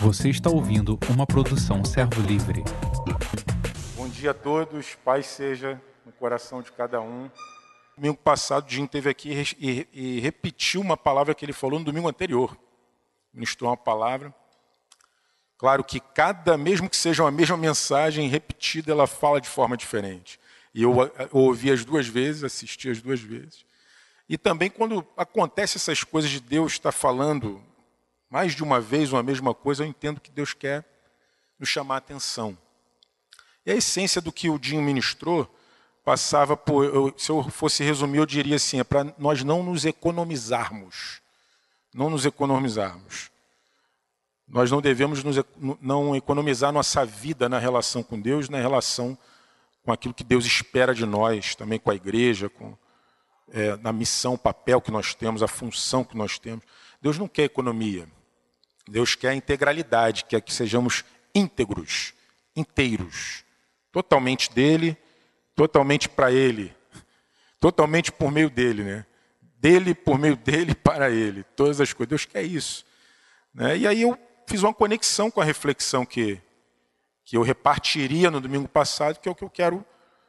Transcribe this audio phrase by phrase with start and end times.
[0.00, 2.62] Você está ouvindo uma produção Servo Livre.
[3.96, 7.30] Bom dia a todos, paz seja no coração de cada um.
[7.96, 11.84] Domingo passado, o Jim esteve aqui e, e, repetiu uma palavra que ele falou no
[11.84, 12.56] domingo anterior.
[13.32, 14.34] Ministrou uma palavra.
[15.56, 20.38] Claro que cada, mesmo que seja uma mesma mensagem repetida, ela fala de forma diferente.
[20.74, 23.64] E eu, eu ouvi as duas vezes, assisti as duas vezes.
[24.28, 27.62] E também quando acontece essas coisas de Deus estar falando
[28.34, 30.84] mais de uma vez uma mesma coisa, eu entendo que Deus quer
[31.56, 32.58] nos chamar a atenção.
[33.64, 35.48] E a essência do que o Dinho ministrou
[36.04, 39.84] passava por, eu, se eu fosse resumir, eu diria assim, é para nós não nos
[39.84, 41.20] economizarmos.
[41.94, 43.30] Não nos economizarmos.
[44.48, 45.36] Nós não devemos nos,
[45.80, 49.16] não economizar nossa vida na relação com Deus, na relação
[49.84, 52.76] com aquilo que Deus espera de nós, também com a igreja, com,
[53.52, 56.64] é, na missão, o papel que nós temos, a função que nós temos.
[57.00, 58.08] Deus não quer economia.
[58.88, 62.12] Deus quer integralidade, quer que sejamos íntegros,
[62.54, 63.44] inteiros,
[63.90, 64.96] totalmente dele,
[65.54, 66.74] totalmente para ele,
[67.58, 69.06] totalmente por meio dele, né?
[69.58, 72.10] Dele, por meio dele, para ele, todas as coisas.
[72.10, 72.84] Deus quer isso.
[73.54, 73.78] Né?
[73.78, 76.40] E aí eu fiz uma conexão com a reflexão que,
[77.24, 79.84] que eu repartiria no domingo passado, que é o que eu quero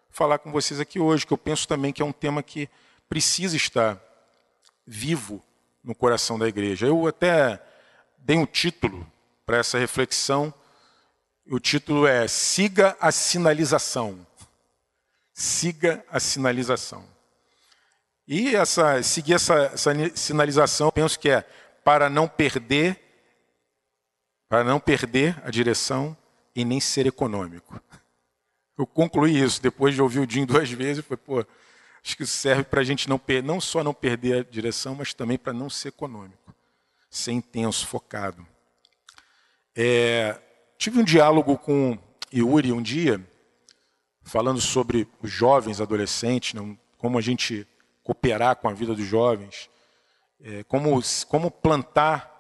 [0.09, 2.69] falar com vocês aqui hoje, que eu penso também que é um tema que
[3.09, 4.01] precisa estar
[4.87, 5.43] vivo
[5.83, 6.87] no coração da igreja.
[6.87, 7.61] Eu até
[8.25, 9.05] dei um título
[9.45, 10.51] para essa reflexão.
[11.47, 14.25] O título é Siga a sinalização.
[15.31, 17.05] Siga a sinalização.
[18.27, 21.41] E essa, seguir essa, essa sinalização, penso que é
[21.83, 22.99] para não perder,
[24.49, 26.17] para não perder a direção
[26.55, 27.79] e nem ser econômico.
[28.75, 31.45] Eu concluí isso depois de ouvir o Dinho duas vezes, foi pô,
[32.03, 35.13] acho que isso serve para a gente não, não só não perder a direção, mas
[35.13, 36.54] também para não ser econômico
[37.09, 38.45] ser intenso, focado.
[39.75, 40.39] É,
[40.77, 41.97] tive um diálogo com
[42.33, 43.25] Yuri um dia,
[44.23, 47.67] falando sobre os jovens adolescentes, né, como a gente
[48.03, 49.69] cooperar com a vida dos jovens,
[50.41, 52.31] é, como, como plantar,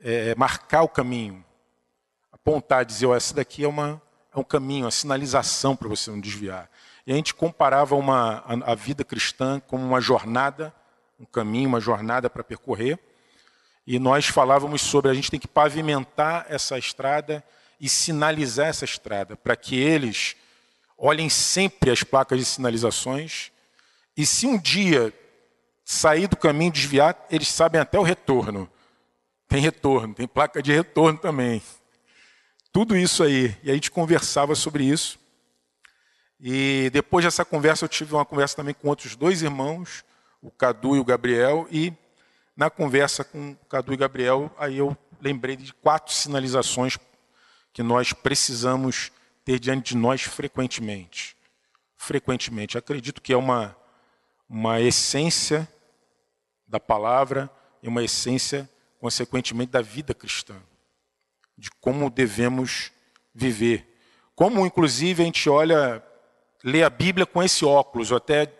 [0.00, 1.44] é, marcar o caminho,
[2.32, 4.00] apontar, dizer, oh, essa daqui é, uma,
[4.34, 6.70] é um caminho, uma sinalização para você não desviar.
[7.06, 10.74] E a gente comparava uma, a, a vida cristã como uma jornada,
[11.18, 12.98] um caminho, uma jornada para percorrer,
[13.86, 17.42] e nós falávamos sobre a gente tem que pavimentar essa estrada
[17.80, 20.36] e sinalizar essa estrada, para que eles
[20.96, 23.50] olhem sempre as placas de sinalizações.
[24.16, 25.12] E se um dia
[25.84, 28.70] sair do caminho, desviar, eles sabem até o retorno.
[29.48, 31.62] Tem retorno, tem placa de retorno também.
[32.72, 33.56] Tudo isso aí.
[33.62, 35.18] E a gente conversava sobre isso.
[36.38, 40.04] E depois dessa conversa, eu tive uma conversa também com outros dois irmãos,
[40.40, 41.92] o Cadu e o Gabriel, e
[42.56, 46.98] na conversa com Cadu e Gabriel, aí eu lembrei de quatro sinalizações
[47.72, 49.12] que nós precisamos
[49.44, 51.36] ter diante de nós frequentemente.
[51.96, 52.78] Frequentemente.
[52.78, 53.76] Acredito que é uma,
[54.48, 55.68] uma essência
[56.66, 57.50] da palavra
[57.82, 58.68] e uma essência,
[58.98, 60.56] consequentemente, da vida cristã.
[61.56, 62.92] De como devemos
[63.34, 63.86] viver.
[64.34, 66.02] Como, inclusive, a gente olha,
[66.64, 68.10] lê a Bíblia com esse óculos.
[68.10, 68.52] Eu até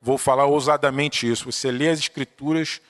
[0.00, 1.50] vou falar ousadamente isso.
[1.50, 2.80] Você lê as Escrituras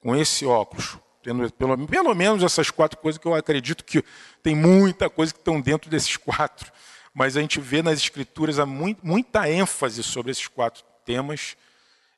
[0.00, 4.02] com esse óculos, tendo pelo, pelo menos essas quatro coisas que eu acredito que
[4.42, 6.72] tem muita coisa que estão dentro desses quatro,
[7.12, 8.56] mas a gente vê nas escrituras
[9.02, 11.56] muita ênfase sobre esses quatro temas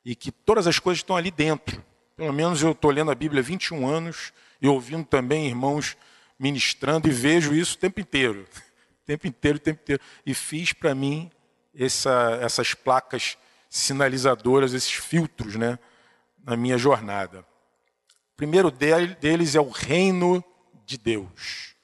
[0.05, 1.83] e que todas as coisas estão ali dentro.
[2.17, 5.97] Pelo menos eu estou lendo a Bíblia há 21 anos e ouvindo também irmãos
[6.39, 8.47] ministrando e vejo isso o tempo inteiro.
[9.03, 10.03] O tempo inteiro, o tempo inteiro.
[10.27, 11.31] E fiz para mim
[11.75, 13.39] essa, essas placas
[13.71, 15.79] sinalizadoras, esses filtros né,
[16.45, 17.45] na minha jornada
[18.41, 20.43] primeiro deles é o reino
[20.87, 21.75] de Deus.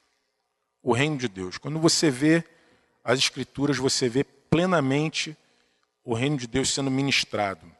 [0.82, 1.58] O reino de Deus.
[1.58, 2.42] Quando você vê
[3.04, 5.36] as Escrituras, você vê plenamente
[6.02, 7.70] o reino de Deus sendo ministrado.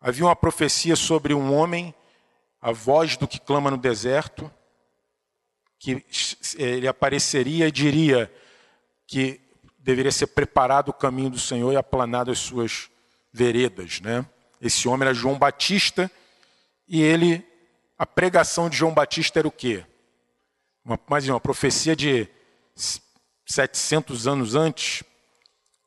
[0.00, 1.92] Havia uma profecia sobre um homem,
[2.62, 4.48] a voz do que clama no deserto,
[5.76, 6.04] que
[6.56, 8.32] ele apareceria e diria
[9.08, 9.40] que
[9.76, 12.88] deveria ser preparado o caminho do Senhor e aplanado as suas
[13.32, 14.00] veredas.
[14.00, 14.24] Né?
[14.62, 16.08] Esse homem era João Batista
[16.86, 17.44] e ele
[17.98, 19.84] a pregação de João Batista era o quê?
[20.84, 22.28] Uma, mais uma profecia de
[23.44, 25.02] 700 anos antes.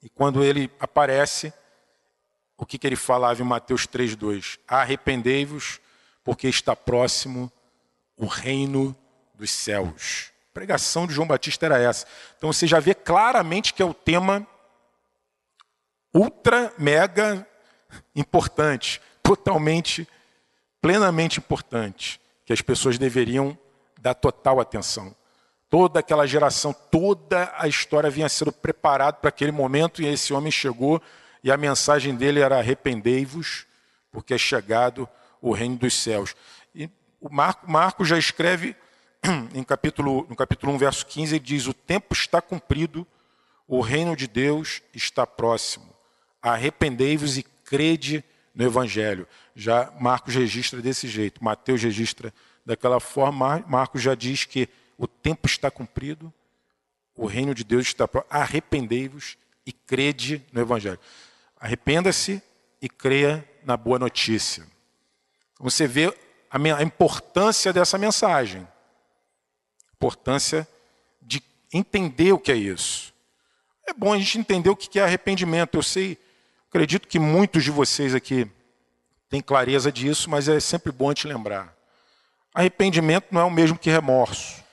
[0.04, 1.54] E quando ele aparece,
[2.58, 4.60] o que, que ele falava em Mateus 3,2?
[4.68, 5.80] Arrependei-vos,
[6.24, 7.50] porque está próximo
[8.18, 8.96] o reino
[9.34, 10.31] dos céus.
[10.50, 12.06] A pregação de João Batista era essa.
[12.38, 14.46] Então você já vê claramente que é o tema
[16.13, 17.48] ultra, mega
[18.13, 20.06] importante, totalmente
[20.81, 23.57] plenamente importante, que as pessoas deveriam
[24.01, 25.16] dar total atenção.
[25.69, 30.51] Toda aquela geração, toda a história vinha sendo preparada para aquele momento e esse homem
[30.51, 31.01] chegou
[31.44, 33.66] e a mensagem dele era arrependei-vos,
[34.12, 35.07] porque é chegado
[35.42, 36.36] o reino dos céus.
[36.75, 36.89] E
[37.19, 38.75] o Marco, Marco já escreve
[39.54, 43.07] em capítulo, no capítulo 1, verso 15, ele diz: O tempo está cumprido,
[43.68, 45.95] o reino de Deus está próximo.
[46.42, 48.24] Arrependei-vos e crede
[48.54, 49.27] no Evangelho.
[49.56, 52.33] Já Marcos registra desse jeito, Mateus registra
[52.65, 53.63] daquela forma.
[53.68, 56.33] Marcos já diz que o tempo está cumprido,
[57.15, 58.33] o reino de Deus está próximo.
[58.33, 61.00] Arrependei-vos e crede no Evangelho.
[61.59, 62.42] Arrependa-se
[62.81, 64.65] e creia na boa notícia.
[65.59, 66.15] Você vê
[66.50, 68.68] a importância dessa mensagem
[70.01, 70.68] importância
[71.21, 73.13] de entender o que é isso.
[73.88, 75.77] É bom a gente entender o que é arrependimento.
[75.77, 76.18] Eu sei,
[76.68, 78.50] acredito que muitos de vocês aqui
[79.31, 81.75] têm clareza disso, mas é sempre bom te lembrar.
[82.54, 84.63] Arrependimento não é o mesmo que remorso.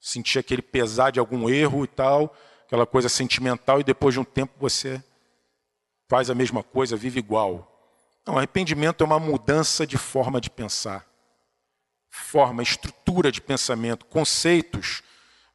[0.00, 2.34] Sentir aquele pesar de algum erro e tal,
[2.66, 5.00] aquela coisa sentimental, e depois de um tempo você
[6.08, 7.66] faz a mesma coisa, vive igual.
[8.26, 11.08] Não, arrependimento é uma mudança de forma de pensar
[12.10, 15.02] forma, estrutura de pensamento, conceitos,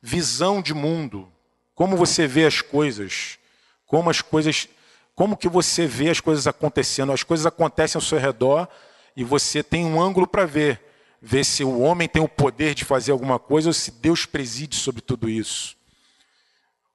[0.01, 1.31] visão de mundo,
[1.74, 3.38] como você vê as coisas,
[3.86, 4.68] como as coisas,
[5.15, 7.13] como que você vê as coisas acontecendo.
[7.13, 8.67] As coisas acontecem ao seu redor
[9.15, 10.81] e você tem um ângulo para ver,
[11.21, 14.75] ver se o homem tem o poder de fazer alguma coisa ou se Deus preside
[14.75, 15.77] sobre tudo isso.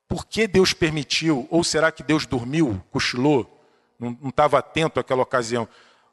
[0.06, 1.48] Por que Deus permitiu?
[1.50, 3.58] Ou será que Deus dormiu, cochilou,
[3.98, 5.66] não estava atento àquela ocasião?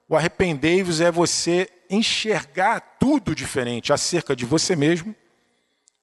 [0.08, 5.14] O arrependei-vos é você enxergar tudo diferente acerca de você mesmo,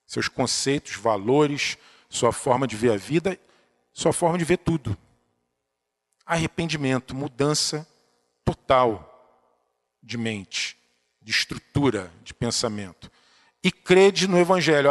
[0.06, 1.78] seus conceitos, valores,
[2.10, 3.38] sua forma de ver a vida,
[3.92, 4.96] sua forma de ver tudo.
[6.26, 7.86] Arrependimento, mudança
[8.44, 9.10] total
[10.02, 10.76] de mente,
[11.20, 13.10] de estrutura de pensamento.
[13.62, 14.90] E crede no Evangelho.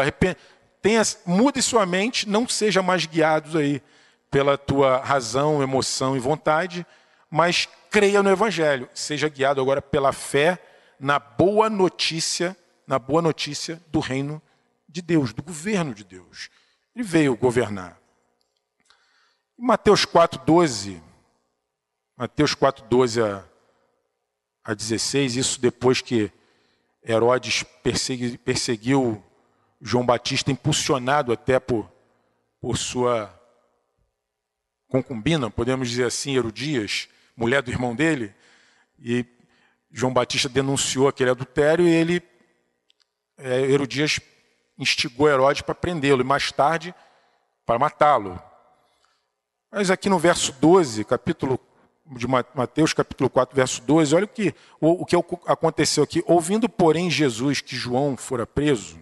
[0.81, 3.81] Tenha, mude sua mente, não seja mais guiado aí
[4.29, 6.85] pela tua razão, emoção e vontade,
[7.29, 8.89] mas creia no Evangelho.
[8.93, 10.57] Seja guiado agora pela fé
[10.99, 12.57] na boa notícia,
[12.87, 14.41] na boa notícia do reino
[14.89, 16.49] de Deus, do governo de Deus.
[16.95, 17.97] Ele veio governar.
[19.57, 21.01] Em Mateus 4:12,
[22.23, 23.43] Mateus 4:12 a,
[24.63, 26.31] a 16, isso depois que
[27.05, 29.21] Herodes persegui, perseguiu
[29.81, 31.91] João Batista, impulsionado até por,
[32.61, 33.29] por sua
[34.87, 38.33] concubina, podemos dizer assim, Herodias, mulher do irmão dele,
[38.97, 39.25] e
[39.91, 42.23] João Batista denunciou aquele adultério e ele,
[43.37, 44.21] é, Herodias,
[44.77, 46.95] instigou Herodes para prendê-lo e mais tarde
[47.65, 48.41] para matá-lo.
[49.69, 51.59] Mas aqui no verso 12, capítulo
[52.05, 55.15] de Mateus, capítulo 4, verso 12, olha o que, o, o que
[55.47, 56.23] aconteceu aqui.
[56.25, 58.99] Ouvindo, porém, Jesus que João fora preso,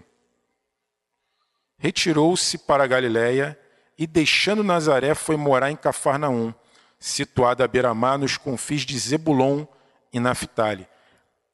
[1.78, 3.58] retirou-se para a Galiléia
[3.98, 6.54] e, deixando Nazaré, foi morar em Cafarnaum,
[7.00, 9.66] situada à beira-mar, nos confins de Zebulon,
[10.14, 10.88] e Naphtali,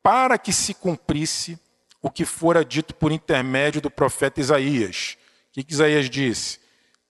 [0.01, 1.59] para que se cumprisse
[2.01, 5.17] o que fora dito por intermédio do profeta Isaías.
[5.49, 6.59] O que, que Isaías disse?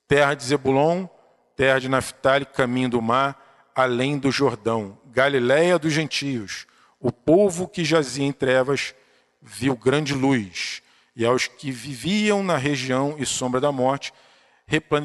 [0.08, 1.08] Terra de Zebulon,
[1.56, 3.47] terra de Naphtali, caminho do mar,
[3.78, 6.66] além do Jordão, Galiléia dos gentios.
[7.00, 8.96] O povo que jazia em trevas
[9.40, 10.82] viu grande luz,
[11.16, 14.12] e aos que viviam na região e sombra da morte,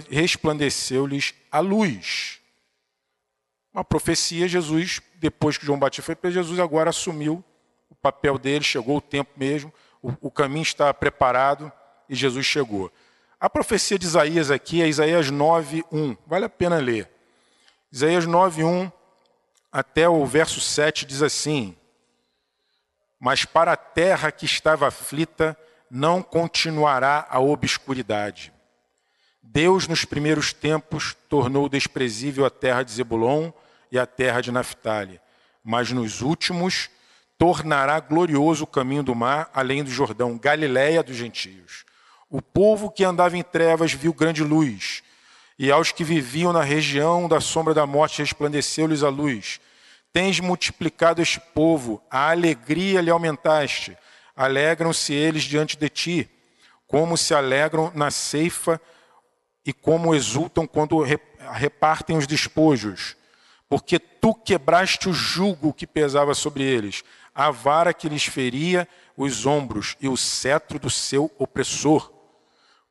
[0.09, 2.41] resplandeceu-lhes a luz.
[3.75, 7.45] Uma profecia, Jesus depois que João Batista foi preso, Jesus agora assumiu
[7.91, 11.71] o papel dele, chegou o tempo mesmo, o, o caminho está preparado
[12.09, 12.91] e Jesus chegou.
[13.39, 16.17] A profecia de Isaías aqui é Isaías 9:1.
[16.27, 17.09] Vale a pena ler.
[17.93, 18.91] Isaías 9:1
[19.71, 21.77] até o verso 7 diz assim:
[23.21, 25.55] Mas para a terra que estava aflita
[25.91, 28.51] não continuará a obscuridade.
[29.43, 33.53] Deus, nos primeiros tempos, tornou desprezível a terra de Zebulon
[33.91, 35.21] e a terra de Naphtali.
[35.63, 36.89] Mas nos últimos
[37.37, 41.85] tornará glorioso o caminho do mar, além do Jordão, Galiléia dos gentios.
[42.31, 45.03] O povo que andava em trevas viu grande luz,
[45.59, 49.61] e aos que viviam na região da sombra da morte resplandeceu-lhes a luz.
[50.13, 53.97] Tens multiplicado este povo, a alegria lhe aumentaste.
[54.35, 56.31] Alegram-se eles diante de ti,
[56.87, 58.81] como se alegram na ceifa
[59.65, 61.05] e como exultam quando
[61.53, 63.17] repartem os despojos
[63.73, 67.03] porque tu quebraste o jugo que pesava sobre eles,
[67.35, 72.13] a vara que lhes feria os ombros e o cetro do seu opressor,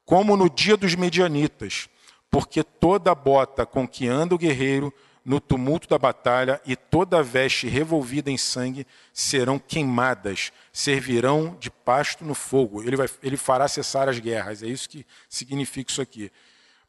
[0.03, 1.88] como no dia dos medianitas,
[2.32, 4.92] porque toda bota com que anda o guerreiro
[5.24, 12.26] no tumulto da batalha, e toda veste revolvida em sangue serão queimadas, servirão de pasto
[12.26, 12.82] no fogo.
[12.82, 14.64] Ele, vai, ele fará cessar as guerras.
[14.64, 16.32] É isso que significa isso aqui.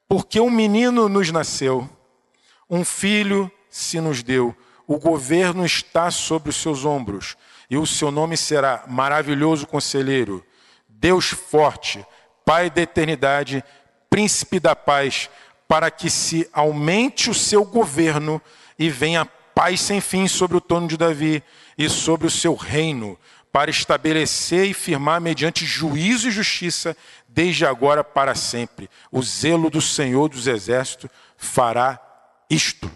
[0.08, 1.88] Porque um menino nos nasceu,
[2.70, 4.56] um filho se nos deu,
[4.86, 7.36] o governo está sobre os seus ombros,
[7.68, 10.44] e o seu nome será Maravilhoso Conselheiro,
[10.88, 12.04] Deus Forte,
[12.44, 13.64] Pai da Eternidade,
[14.12, 15.30] Príncipe da Paz
[15.66, 18.42] para que se aumente o seu governo
[18.78, 21.42] e venha paz sem fim sobre o trono de Davi
[21.78, 23.18] e sobre o seu reino,
[23.50, 26.94] para estabelecer e firmar mediante juízo e justiça,
[27.26, 28.90] desde agora para sempre.
[29.10, 31.98] O zelo do Senhor dos Exércitos fará
[32.50, 32.90] isto.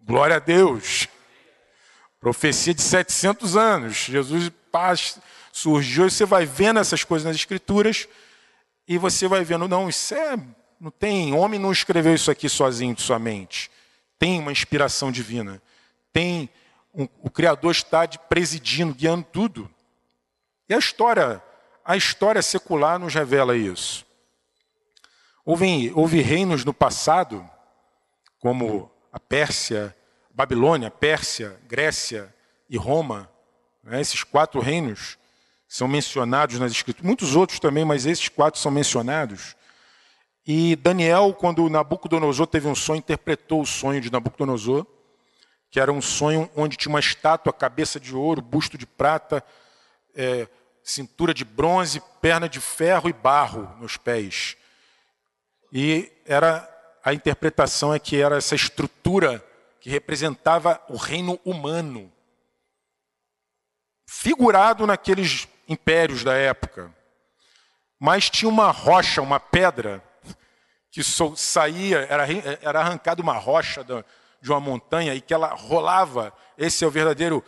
[0.00, 1.08] Glória a Deus.
[2.20, 3.96] Profecia de 700 anos.
[3.96, 4.52] Jesus
[5.52, 8.06] surgiu e você vai vendo essas coisas nas Escrituras
[8.86, 10.36] e você vai vendo, não, isso é
[10.82, 13.70] não tem, homem não escreveu isso aqui sozinho de sua mente.
[14.18, 15.62] Tem uma inspiração divina.
[16.12, 16.50] Tem
[16.92, 19.70] um, o Criador está presidindo, guiando tudo.
[20.68, 21.40] E a história,
[21.84, 24.04] a história secular nos revela isso.
[25.44, 27.48] Houve, houve reinos no passado,
[28.40, 29.96] como a Pérsia,
[30.34, 32.34] Babilônia, Pérsia, Grécia
[32.68, 33.30] e Roma.
[33.84, 34.00] Né?
[34.00, 35.16] Esses quatro reinos
[35.72, 37.06] são mencionados nas escrituras.
[37.06, 39.56] Muitos outros também, mas esses quatro são mencionados.
[40.46, 44.86] E Daniel, quando Nabucodonosor teve um sonho, interpretou o sonho de Nabucodonosor,
[45.70, 49.42] que era um sonho onde tinha uma estátua, cabeça de ouro, busto de prata,
[50.14, 50.46] é,
[50.84, 54.58] cintura de bronze, perna de ferro e barro nos pés.
[55.72, 56.68] E era
[57.02, 59.42] a interpretação é que era essa estrutura
[59.80, 62.12] que representava o reino humano,
[64.06, 66.94] figurado naqueles impérios da época.
[67.98, 70.02] Mas tinha uma rocha, uma pedra,
[70.90, 71.02] que
[71.36, 72.26] saía, era,
[72.60, 76.32] era arrancada uma rocha de uma montanha e que ela rolava.
[76.58, 77.42] Esse é o verdadeiro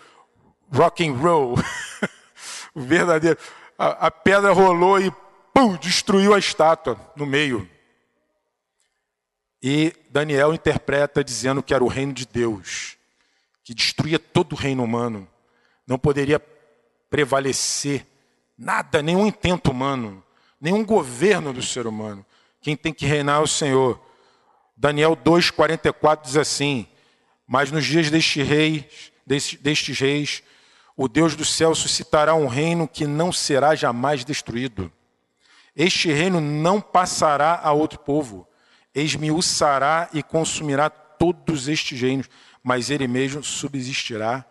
[0.73, 1.54] rock and roll.
[2.75, 3.38] o verdadeiro.
[3.78, 5.12] A, a, pedra rolou e
[5.52, 7.69] pum, destruiu a estátua no meio.
[9.62, 12.97] E Daniel interpreta dizendo que era o reino de Deus,
[13.62, 15.28] que destruía todo o reino humano.
[15.87, 16.40] Não poderia
[17.11, 18.07] prevalecer
[18.57, 20.23] nada, nenhum intento humano,
[20.61, 22.25] nenhum governo do ser humano.
[22.61, 24.01] Quem tem que reinar é o Senhor.
[24.77, 26.87] Daniel 2,44 diz assim:
[27.47, 28.89] Mas nos dias deste rei,
[29.27, 30.43] destes reis,
[30.97, 34.91] o Deus do céu suscitará um reino que não será jamais destruído.
[35.77, 38.47] Este reino não passará a outro povo,
[38.95, 42.29] esmiuçará e consumirá todos estes reinos,
[42.63, 44.45] mas ele mesmo subsistirá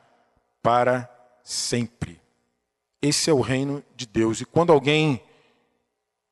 [0.61, 1.09] para
[1.43, 2.22] sempre.
[3.03, 4.41] Esse é o reino de Deus.
[4.41, 5.21] E quando alguém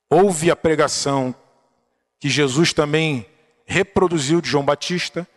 [0.09, 1.35] ouve a pregação
[2.17, 3.25] que Jesus também
[3.65, 5.27] reproduziu de João Batista.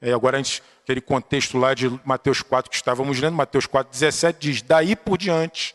[0.00, 4.38] É, agora, antes, aquele contexto lá de Mateus 4 que estávamos lendo, Mateus 4, 17,
[4.38, 5.74] diz: Daí por diante,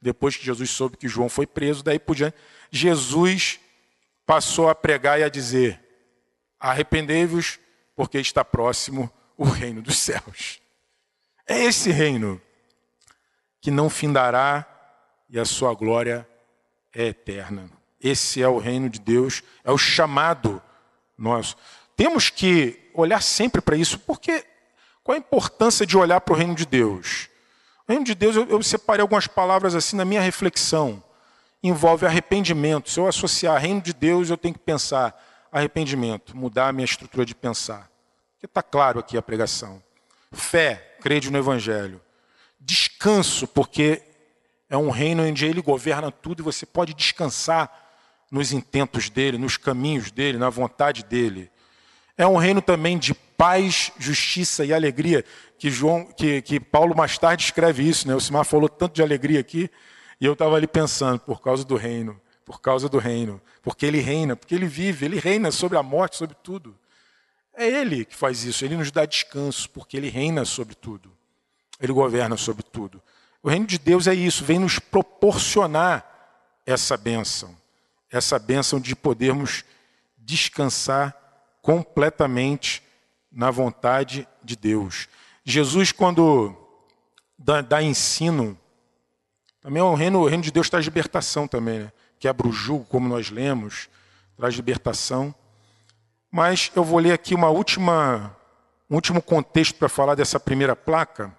[0.00, 2.36] depois que Jesus soube que João foi preso, daí por diante,
[2.70, 3.58] Jesus
[4.26, 5.80] passou a pregar e a dizer:
[6.60, 7.58] Arrependei-vos,
[7.96, 10.60] porque está próximo o reino dos céus.
[11.46, 12.40] É esse reino
[13.62, 14.66] que não findará
[15.30, 16.28] e a sua glória
[16.92, 17.70] é eterna.
[17.98, 20.60] Esse é o reino de Deus, é o chamado
[21.16, 21.56] nosso.
[21.96, 24.44] Temos que olhar sempre para isso, porque
[25.04, 27.30] qual a importância de olhar para o reino de Deus?
[27.86, 31.02] O reino de Deus, eu, eu separei algumas palavras assim na minha reflexão.
[31.62, 32.90] Envolve arrependimento.
[32.90, 35.16] Se eu associar reino de Deus, eu tenho que pensar
[35.52, 37.88] arrependimento, mudar a minha estrutura de pensar.
[38.32, 39.80] Porque está claro aqui a pregação.
[40.32, 42.00] Fé, crede no Evangelho.
[42.64, 44.02] Descanso, porque
[44.68, 47.70] é um reino onde ele governa tudo e você pode descansar
[48.30, 51.50] nos intentos dele, nos caminhos dele, na vontade dele.
[52.16, 55.24] É um reino também de paz, justiça e alegria,
[55.58, 58.14] que João, que, que Paulo mais tarde escreve isso, né?
[58.14, 59.68] O Simar falou tanto de alegria aqui,
[60.20, 64.00] e eu estava ali pensando, por causa do reino, por causa do reino, porque ele
[64.00, 66.78] reina, porque ele vive, ele reina sobre a morte, sobre tudo.
[67.54, 71.11] É ele que faz isso, ele nos dá descanso, porque ele reina sobre tudo.
[71.82, 73.02] Ele governa sobre tudo.
[73.42, 76.08] O reino de Deus é isso, vem nos proporcionar
[76.64, 77.60] essa bênção
[78.12, 79.64] essa bênção de podermos
[80.18, 81.16] descansar
[81.62, 82.82] completamente
[83.32, 85.08] na vontade de Deus.
[85.42, 86.54] Jesus, quando
[87.38, 88.58] dá, dá ensino,
[89.62, 91.92] também é o reino, o reino de Deus traz libertação também, né?
[92.18, 93.88] quebra o jugo, como nós lemos,
[94.36, 95.34] traz libertação.
[96.30, 98.36] Mas eu vou ler aqui uma última,
[98.90, 101.34] um último contexto para falar dessa primeira placa,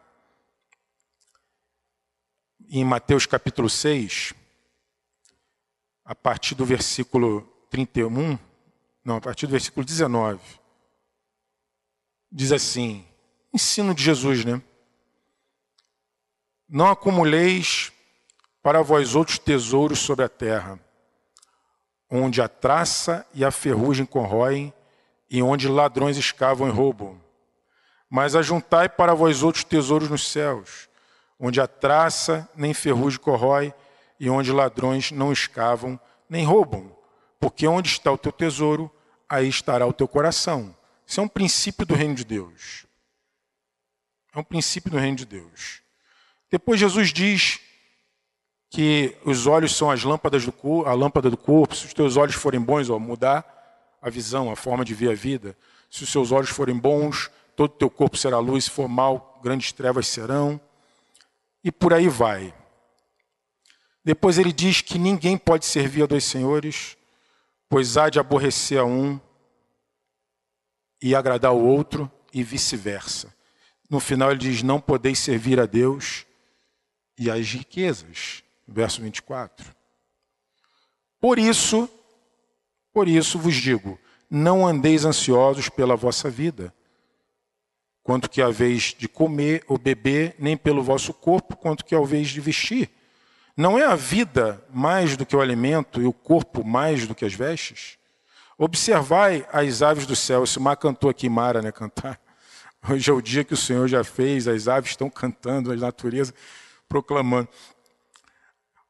[2.76, 4.34] em Mateus capítulo 6
[6.04, 8.36] a partir do versículo 31,
[9.06, 10.42] não, a partir do versículo 19.
[12.32, 13.06] diz assim:
[13.54, 14.60] ensino de Jesus, né?
[16.68, 17.92] Não acumuleis
[18.64, 20.80] para vós outros tesouros sobre a terra,
[22.10, 24.74] onde a traça e a ferrugem corroem
[25.30, 27.22] e onde ladrões escavam e roubam.
[28.10, 30.90] Mas ajuntai para vós outros tesouros nos céus,
[31.40, 33.74] onde a traça nem ferrugem corrói
[34.20, 36.00] e onde ladrões não escavam
[36.30, 36.96] nem roubam.
[37.40, 38.90] Porque onde está o teu tesouro,
[39.30, 40.76] aí estará o teu coração.
[41.06, 42.86] Isso é um princípio do reino de Deus.
[44.34, 45.82] É um princípio do reino de Deus.
[46.50, 47.60] Depois Jesus diz
[48.70, 51.76] que os olhos são as lâmpadas do corpo, a lâmpada do corpo.
[51.76, 53.46] Se os teus olhos forem bons, ó, mudar
[54.02, 55.56] a visão, a forma de ver a vida.
[55.90, 58.64] Se os seus olhos forem bons, todo o teu corpo será luz.
[58.64, 60.60] Se for mal, grandes trevas serão.
[61.64, 62.54] E por aí vai.
[64.04, 66.98] Depois ele diz que ninguém pode servir a dois senhores,
[67.70, 69.20] pois há de aborrecer a um
[71.02, 73.34] e agradar o outro, e vice-versa.
[73.90, 76.26] No final ele diz: Não podeis servir a Deus
[77.18, 78.44] e às riquezas.
[78.68, 79.74] Verso 24.
[81.20, 81.90] Por isso,
[82.92, 86.74] por isso vos digo: não andeis ansiosos pela vossa vida,
[88.04, 92.42] quanto que haveis de comer ou beber, nem pelo vosso corpo, quanto que haveis de
[92.42, 92.90] vestir.
[93.56, 97.24] Não é a vida mais do que o alimento e o corpo mais do que
[97.24, 97.98] as vestes?
[98.58, 100.44] Observai as aves do céu.
[100.44, 101.72] Esse mar cantou aqui, Mara, né?
[101.72, 102.20] Cantar.
[102.90, 106.34] Hoje é o dia que o Senhor já fez, as aves estão cantando, a natureza
[106.90, 107.48] proclamando.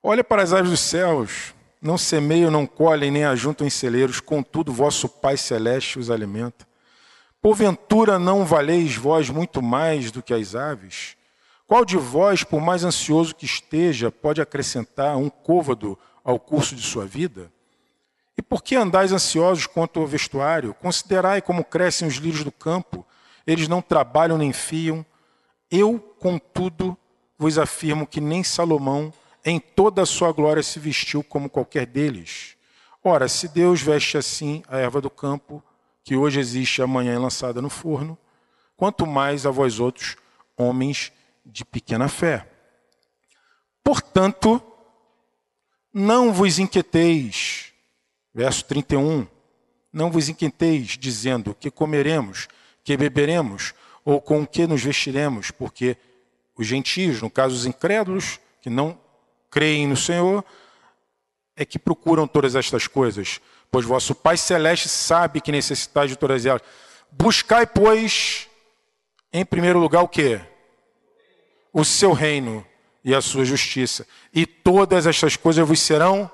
[0.02, 4.74] Olha para as aves dos céus, não semeiam, não colhem, nem ajuntam em celeiros, contudo
[4.74, 6.68] vosso Pai Celeste os alimenta.
[7.44, 11.18] Porventura não valeis vós muito mais do que as aves?
[11.68, 16.82] Qual de vós, por mais ansioso que esteja, pode acrescentar um côvado ao curso de
[16.82, 17.52] sua vida?
[18.38, 20.74] E por que andais ansiosos quanto ao vestuário?
[20.74, 23.06] Considerai como crescem os lírios do campo,
[23.46, 25.06] eles não trabalham nem fiam.
[25.70, 26.98] Eu, contudo,
[27.38, 29.12] vos afirmo que nem Salomão,
[29.44, 32.56] em toda a sua glória, se vestiu como qualquer deles.
[33.04, 35.62] Ora, se Deus veste assim a erva do campo,
[36.04, 38.18] que hoje existe e amanhã é lançada no forno,
[38.76, 40.16] quanto mais a vós outros,
[40.58, 41.12] homens
[41.46, 42.50] de pequena fé.
[43.84, 44.62] Portanto,
[45.94, 47.74] não vos inquieteis
[48.34, 49.28] Verso 31.
[49.92, 52.48] Não vos inquieteis, dizendo que comeremos,
[52.84, 55.96] que beberemos, ou com que nos vestiremos, porque
[56.58, 59.00] os gentios, no caso os incrédulos, que não
[59.52, 60.44] creem no Senhor,
[61.56, 63.40] é que procuram todas estas coisas,
[63.74, 66.62] pois vosso Pai Celeste sabe que necessitais de todas elas.
[67.12, 68.48] Buscai, pois,
[69.34, 70.40] em primeiro lugar o que?
[71.74, 72.64] O seu reino
[73.04, 76.30] e a sua justiça, e todas estas coisas vos serão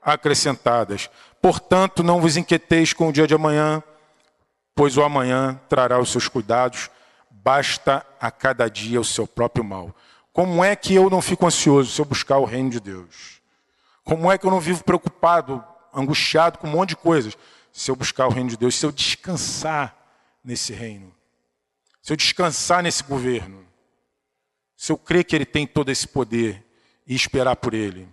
[0.00, 1.10] acrescentadas.
[1.42, 3.82] Portanto, não vos inquieteis com o dia de amanhã,
[4.72, 6.90] pois o amanhã trará os seus cuidados,
[7.28, 9.92] basta a cada dia o seu próprio mal.
[10.32, 13.40] Como é que eu não fico ansioso se eu buscar o reino de Deus?
[14.04, 15.62] Como é que eu não vivo preocupado,
[15.92, 17.36] angustiado com um monte de coisas,
[17.72, 19.96] se eu buscar o reino de Deus, se eu descansar
[20.42, 21.14] nesse reino,
[22.02, 23.66] se eu descansar nesse governo,
[24.76, 26.64] se eu crer que Ele tem todo esse poder
[27.06, 28.08] e esperar por Ele?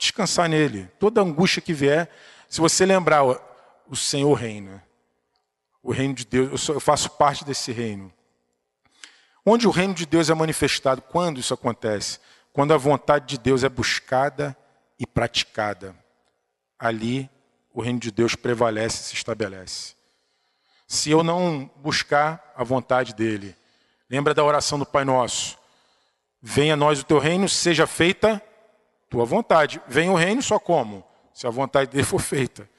[0.00, 0.88] descansar nele.
[0.98, 2.10] Toda angústia que vier,
[2.48, 4.82] se você lembrar, o Senhor reina.
[5.82, 8.12] O reino de Deus, eu faço parte desse reino.
[9.44, 11.02] Onde o reino de Deus é manifestado?
[11.02, 12.18] Quando isso acontece?
[12.52, 14.56] Quando a vontade de Deus é buscada
[14.98, 15.94] e praticada.
[16.80, 17.30] Ali
[17.72, 19.94] o reino de Deus prevalece e se estabelece.
[20.88, 23.54] Se eu não buscar a vontade dele,
[24.08, 25.56] lembra da oração do Pai Nosso:
[26.42, 28.42] Venha a nós o teu reino, seja feita
[29.10, 29.82] tua vontade.
[29.88, 31.04] Vem o reino só como?
[31.34, 32.70] Se a vontade dele for feita.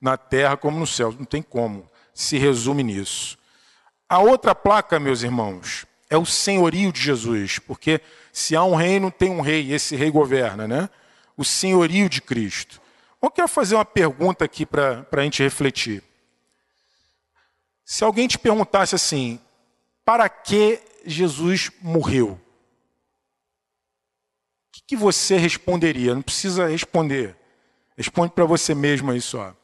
[0.00, 1.14] Na terra como no céu.
[1.16, 1.88] Não tem como.
[2.12, 3.38] Se resume nisso.
[4.08, 7.58] A outra placa, meus irmãos, é o senhorio de Jesus.
[7.60, 8.00] Porque
[8.32, 9.66] se há um reino, tem um rei.
[9.66, 10.90] E esse rei governa, né?
[11.36, 12.80] O senhorio de Cristo.
[13.26, 16.02] Eu quero fazer uma pergunta aqui para a gente refletir.
[17.84, 19.40] Se alguém te perguntasse assim,
[20.04, 22.40] para que Jesus morreu?
[24.76, 26.14] que, que você responderia?
[26.14, 27.36] Não precisa responder.
[27.96, 29.56] Responde para você mesmo aí só.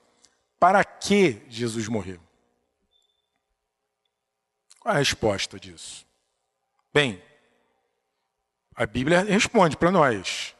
[0.58, 2.20] Para que Jesus morreu?
[4.80, 6.06] Qual é a resposta disso?
[6.94, 7.22] Bem,
[8.74, 10.54] a Bíblia responde para nós.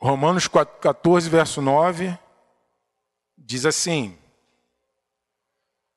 [0.00, 2.16] Romanos 14, verso 9,
[3.36, 4.16] diz assim: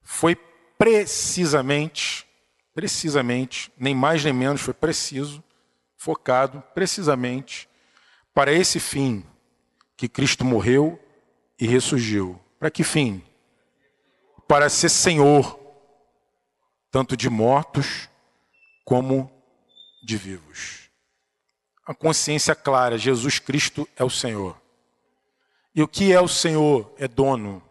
[0.02, 0.36] Foi
[0.78, 2.28] precisamente,
[2.74, 5.44] precisamente, nem mais nem menos, foi preciso,
[5.96, 7.70] focado precisamente
[8.34, 9.24] para esse fim
[9.96, 11.00] que Cristo morreu
[11.60, 12.40] e ressurgiu.
[12.60, 13.24] Para que fim?
[14.48, 15.60] Para ser Senhor
[16.90, 18.10] tanto de mortos
[18.84, 19.32] como
[20.04, 20.81] de vivos.
[21.92, 24.56] A consciência clara, Jesus Cristo é o Senhor.
[25.76, 26.90] E o que é o Senhor?
[26.98, 27.62] É dono.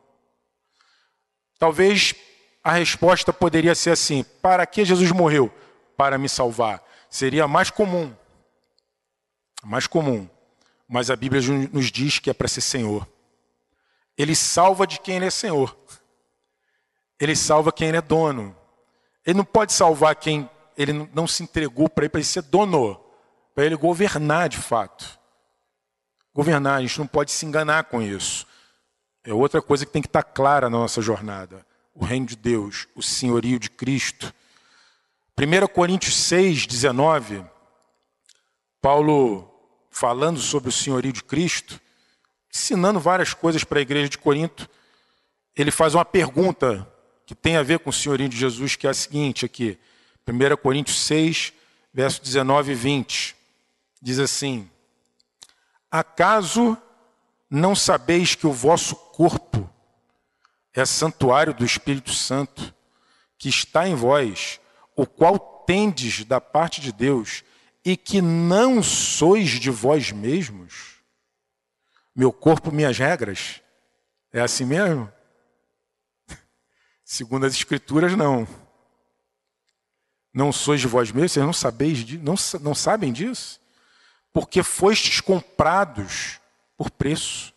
[1.59, 2.15] Talvez
[2.63, 5.51] a resposta poderia ser assim: para que Jesus morreu?
[5.97, 6.85] Para me salvar.
[7.09, 8.15] Seria mais comum.
[9.65, 10.29] Mais comum.
[10.87, 11.41] Mas a Bíblia
[11.73, 13.09] nos diz que é para ser Senhor.
[14.19, 15.75] Ele salva de quem ele é Senhor.
[17.19, 18.55] Ele salva quem ele é dono.
[19.25, 23.09] Ele não pode salvar quem ele não se entregou para ele, para ele ser dono,
[23.61, 25.21] para ele governar de fato.
[26.33, 28.47] Governar, a gente não pode se enganar com isso.
[29.23, 31.67] É outra coisa que tem que estar clara na nossa jornada.
[31.95, 34.33] O reino de Deus, o senhorio de Cristo.
[35.39, 37.45] 1 Coríntios 6, 19,
[38.81, 39.53] Paulo
[39.91, 41.79] falando sobre o senhorio de Cristo,
[42.51, 44.71] ensinando várias coisas para a igreja de Corinto,
[45.55, 46.91] ele faz uma pergunta
[47.27, 49.79] que tem a ver com o senhorio de Jesus, que é a seguinte aqui,
[50.27, 51.53] 1 Coríntios 6,
[51.93, 53.40] verso 19 e 20,
[54.01, 54.71] diz assim:
[55.91, 56.77] Acaso
[57.49, 59.69] não sabeis que o vosso corpo
[60.73, 62.75] é santuário do Espírito Santo,
[63.37, 64.61] que está em vós,
[64.97, 67.43] o qual tendes da parte de Deus,
[67.85, 71.01] e que não sois de vós mesmos?
[72.15, 73.63] Meu corpo, minhas regras.
[74.33, 75.11] É assim mesmo?
[77.05, 78.47] Segundo as Escrituras, não.
[80.33, 83.61] Não sois de vós mesmos, vocês não sabeis não, não sabem disso?
[84.33, 86.41] Porque fostes comprados
[86.77, 87.53] por preço.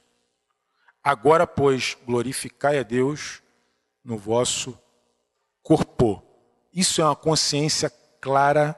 [1.04, 3.42] Agora, pois, glorificai a Deus
[4.04, 4.78] no vosso
[5.62, 6.24] corpo.
[6.74, 8.78] Isso é uma consciência clara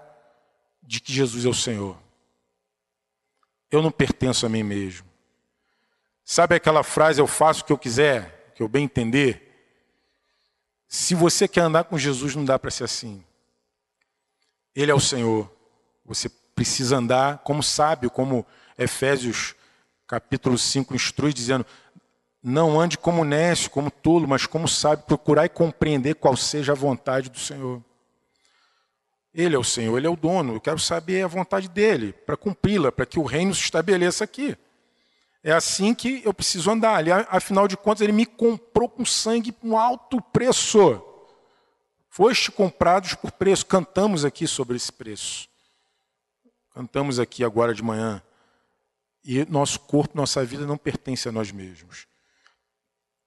[0.83, 1.97] de que Jesus é o Senhor.
[3.71, 5.07] Eu não pertenço a mim mesmo.
[6.23, 9.45] Sabe aquela frase, eu faço o que eu quiser, que eu bem entender?
[10.87, 13.23] Se você quer andar com Jesus, não dá para ser assim.
[14.75, 15.51] Ele é o Senhor.
[16.05, 18.45] Você precisa andar como sábio, como
[18.77, 19.53] Efésios
[20.07, 21.65] capítulo 5 instrui, dizendo:
[22.41, 26.75] não ande como nécio, como tolo, mas como sábio, procurar e compreender qual seja a
[26.75, 27.83] vontade do Senhor.
[29.33, 30.53] Ele é o Senhor, ele é o dono.
[30.53, 34.55] Eu quero saber a vontade dele, para cumpri-la, para que o reino se estabeleça aqui.
[35.43, 36.95] É assim que eu preciso andar.
[36.95, 41.03] Ali, afinal de contas, ele me comprou com sangue um alto preço.
[42.09, 43.65] Foste comprados por preço.
[43.65, 45.49] Cantamos aqui sobre esse preço.
[46.75, 48.21] Cantamos aqui agora de manhã.
[49.23, 52.05] E nosso corpo, nossa vida não pertence a nós mesmos.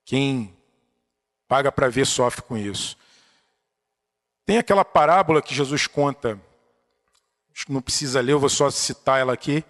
[0.04, 0.56] Quem
[1.48, 2.96] paga para ver sofre com isso.
[4.46, 6.40] Tem aquela parábola que Jesus conta.
[7.68, 9.64] Não precisa ler, eu vou só citar ela aqui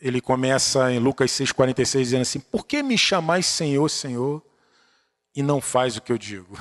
[0.00, 4.42] ele começa em Lucas 6,46 dizendo assim: Por que me chamais Senhor, Senhor,
[5.34, 6.58] e não faz o que eu digo?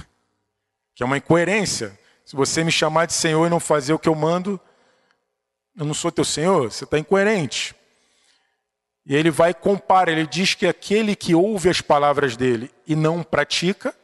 [0.95, 1.97] Que é uma incoerência.
[2.25, 4.59] Se você me chamar de Senhor e não fazer o que eu mando,
[5.77, 7.75] eu não sou teu Senhor, você está incoerente.
[9.05, 13.23] E ele vai compara, ele diz que aquele que ouve as palavras dele e não
[13.23, 13.95] pratica,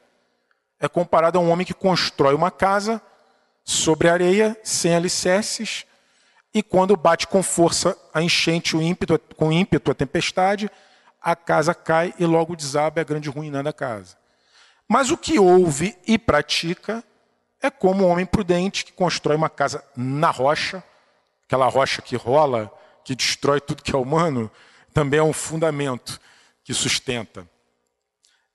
[0.80, 3.02] é comparado a um homem que constrói uma casa
[3.66, 5.86] sobre areia, sem alicerces,
[6.54, 10.70] e quando bate com força a enchente, o ímpeto, com ímpeto a tempestade,
[11.20, 14.16] a casa cai e logo desaba a grande ruína da casa.
[14.88, 17.04] Mas o que ouve e pratica
[17.62, 20.84] é como um homem prudente que constrói uma casa na rocha,
[21.54, 22.72] aquela rocha que rola,
[23.04, 24.50] que destrói tudo que é humano,
[24.92, 26.20] também é um fundamento
[26.64, 27.48] que sustenta.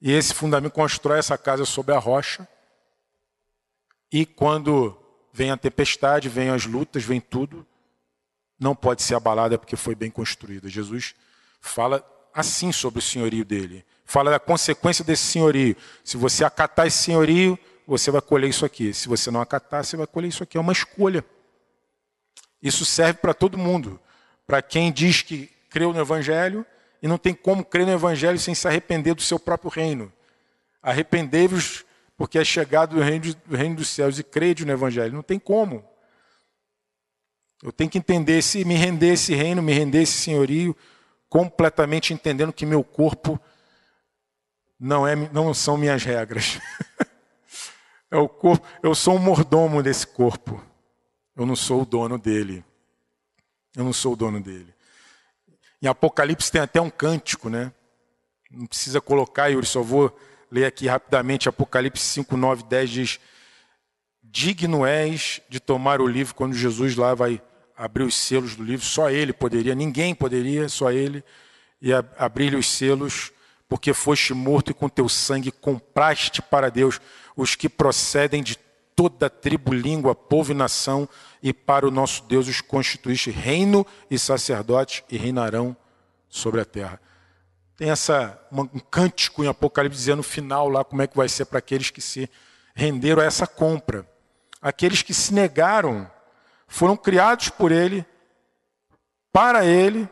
[0.02, 2.46] E esse fundamento constrói essa casa sobre a rocha.
[4.10, 4.98] E quando
[5.32, 7.64] vem a tempestade, vem as lutas, vem tudo,
[8.58, 10.68] não pode ser abalada porque foi bem construída.
[10.68, 11.14] Jesus
[11.60, 13.84] fala assim sobre o senhorio dele.
[14.04, 15.76] Fala da consequência desse senhorio.
[16.02, 17.56] Se você acatar esse senhorio,
[17.86, 18.92] você vai colher isso aqui.
[18.92, 20.56] Se você não acatar, você vai colher isso aqui.
[20.56, 21.24] É uma escolha.
[22.62, 24.00] Isso serve para todo mundo.
[24.46, 26.64] Para quem diz que creu no Evangelho
[27.02, 30.12] e não tem como crer no Evangelho sem se arrepender do seu próprio reino.
[30.82, 31.84] Arrependei-vos
[32.16, 35.14] porque é chegado o reino, do reino dos céus e crede no Evangelho.
[35.14, 35.84] Não tem como.
[37.62, 40.76] Eu tenho que entender, se me render esse reino, me render esse senhorio,
[41.28, 43.40] completamente entendendo que meu corpo
[44.78, 46.60] não, é, não são minhas regras.
[48.10, 50.62] é o corpo, eu sou um mordomo desse corpo.
[51.38, 52.64] Eu não sou o dono dele.
[53.76, 54.74] Eu não sou o dono dele.
[55.80, 57.72] Em Apocalipse tem até um cântico, né?
[58.50, 60.18] Não precisa colocar, Yuri, só vou
[60.50, 61.48] ler aqui rapidamente.
[61.48, 63.20] Apocalipse 5, 9, 10 diz:
[64.20, 67.40] Digno és de tomar o livro quando Jesus lá vai
[67.76, 71.22] abrir os selos do livro, só ele poderia, ninguém poderia, só ele,
[71.80, 73.30] e abrir os selos,
[73.68, 77.00] porque foste morto e com teu sangue compraste para Deus
[77.36, 78.58] os que procedem de
[78.98, 81.08] toda tribo, língua, povo e nação,
[81.40, 85.76] e para o nosso Deus os constituíste reino e sacerdotes e reinarão
[86.28, 87.00] sobre a terra.
[87.76, 91.44] Tem essa um cântico em Apocalipse dizendo no final lá como é que vai ser
[91.44, 92.28] para aqueles que se
[92.74, 94.04] renderam a essa compra.
[94.60, 96.10] Aqueles que se negaram
[96.66, 98.04] foram criados por ele,
[99.32, 100.08] para ele,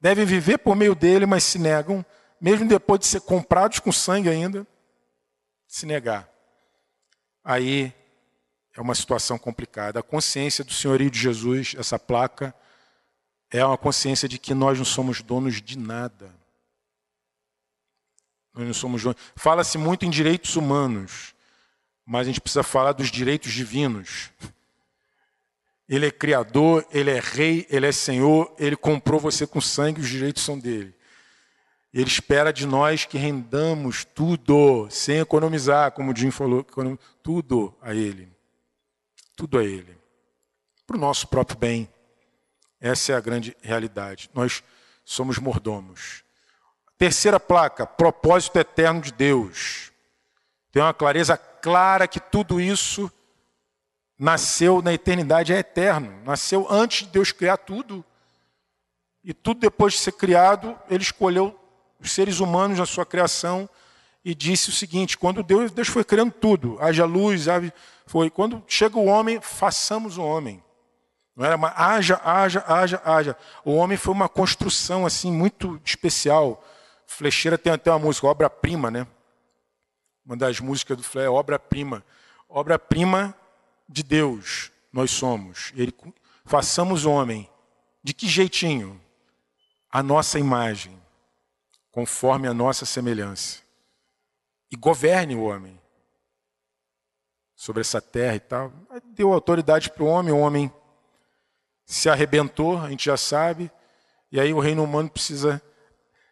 [0.00, 2.02] devem viver por meio dele, mas se negam,
[2.40, 4.66] mesmo depois de ser comprados com sangue ainda,
[5.68, 6.35] se negar.
[7.48, 7.94] Aí
[8.74, 10.00] é uma situação complicada.
[10.00, 12.52] A consciência do senhorio de Jesus, essa placa,
[13.52, 16.34] é uma consciência de que nós não somos donos de nada.
[18.52, 19.16] Nós não somos donos.
[19.36, 21.36] Fala-se muito em direitos humanos,
[22.04, 24.32] mas a gente precisa falar dos direitos divinos.
[25.88, 30.08] Ele é criador, ele é rei, ele é senhor, ele comprou você com sangue, os
[30.08, 30.95] direitos são dele.
[31.96, 36.62] Ele espera de nós que rendamos tudo, sem economizar, como o Jim falou,
[37.22, 38.30] tudo a ele.
[39.34, 39.96] Tudo a ele.
[40.86, 41.88] Para o nosso próprio bem.
[42.78, 44.28] Essa é a grande realidade.
[44.34, 44.62] Nós
[45.06, 46.22] somos mordomos.
[46.98, 49.90] Terceira placa, propósito eterno de Deus.
[50.70, 53.10] Tem uma clareza clara que tudo isso
[54.18, 56.22] nasceu na eternidade, é eterno.
[56.26, 58.04] Nasceu antes de Deus criar tudo.
[59.24, 61.58] E tudo depois de ser criado, ele escolheu
[62.00, 63.68] os seres humanos na sua criação
[64.24, 67.46] e disse o seguinte: quando Deus, Deus foi criando tudo, haja luz,
[68.06, 70.62] foi quando chega o homem, façamos o homem.
[71.36, 73.36] Não era uma haja, haja, haja, haja.
[73.62, 76.64] O homem foi uma construção assim muito especial.
[77.06, 79.06] Flecheira tem até uma música, obra-prima, né?
[80.24, 82.02] Uma das músicas do Flecha, obra-prima.
[82.48, 83.34] Obra-prima
[83.86, 85.72] de Deus nós somos.
[85.76, 85.94] Ele
[86.44, 87.48] façamos o homem.
[88.02, 89.00] De que jeitinho?
[89.92, 91.00] A nossa imagem,
[91.96, 93.60] conforme a nossa semelhança.
[94.70, 95.80] E governe o homem
[97.54, 98.70] sobre essa terra e tal.
[99.14, 100.70] Deu autoridade para o homem, o homem
[101.86, 103.70] se arrebentou, a gente já sabe,
[104.30, 105.62] e aí o reino humano precisa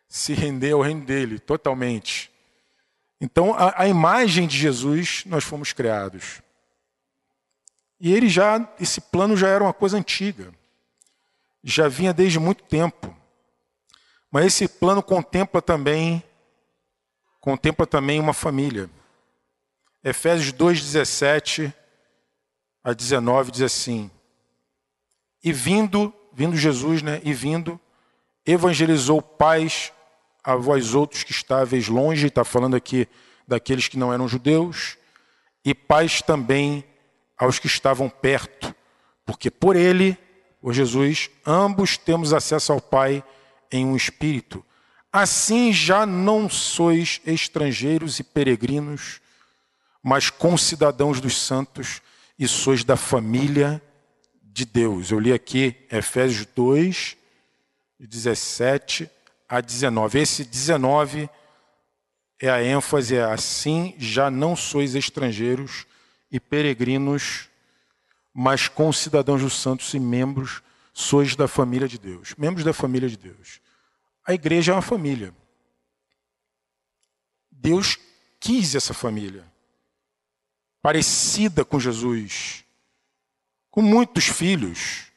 [0.07, 2.31] se render ao reino dele totalmente.
[3.18, 6.42] Então, a, a imagem de Jesus nós fomos criados.
[7.98, 10.53] E ele já, esse plano já era uma coisa antiga,
[11.62, 13.24] já vinha desde muito tempo.
[14.35, 16.20] Mas esse plano contempla também,
[17.40, 18.90] contempla também uma família.
[20.03, 21.73] Efésios 2, 17
[22.83, 24.11] a 19 diz assim:
[25.40, 27.20] e vindo, vindo Jesus, né?
[27.23, 27.79] E vindo,
[28.44, 29.92] evangelizou paz
[30.42, 33.07] a vós outros que estáveis longe, está falando aqui
[33.47, 34.99] daqueles que não eram judeus,
[35.64, 36.83] e paz também
[37.38, 38.75] aos que estavam perto,
[39.25, 40.18] porque por ele,
[40.61, 43.23] por Jesus, ambos temos acesso ao Pai
[43.77, 44.65] em um espírito.
[45.13, 49.21] Assim já não sois estrangeiros e peregrinos,
[50.03, 52.01] mas concidadãos dos santos
[52.39, 53.83] e sois da família
[54.43, 55.11] de Deus.
[55.11, 57.17] Eu li aqui Efésios 2,
[57.99, 59.11] 17
[59.49, 60.21] a 19.
[60.21, 61.29] Esse 19
[62.41, 65.85] é a ênfase, é assim, já não sois estrangeiros
[66.31, 67.49] e peregrinos,
[68.33, 72.35] mas concidadãos dos santos e membros, sois da família de Deus.
[72.39, 73.63] Membros da família de Deus.
[74.27, 75.35] A igreja é uma família.
[77.51, 77.99] Deus
[78.41, 79.45] quis essa família,
[80.83, 82.65] parecida com Jesus
[83.75, 85.11] com muitos filhos.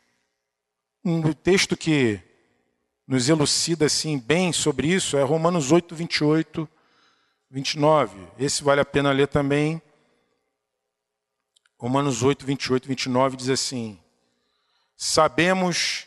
[1.06, 2.20] Um texto que
[3.08, 6.68] nos elucida assim bem sobre isso é Romanos 8, 28,
[7.52, 8.18] 29.
[8.40, 9.80] Esse vale a pena ler também.
[11.78, 14.00] Romanos 8, 28, 29 diz assim:
[14.96, 16.07] Sabemos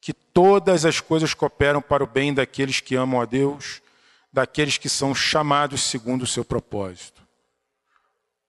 [0.00, 3.82] que todas as coisas cooperam para o bem daqueles que amam a Deus,
[4.32, 7.22] daqueles que são chamados segundo o seu propósito.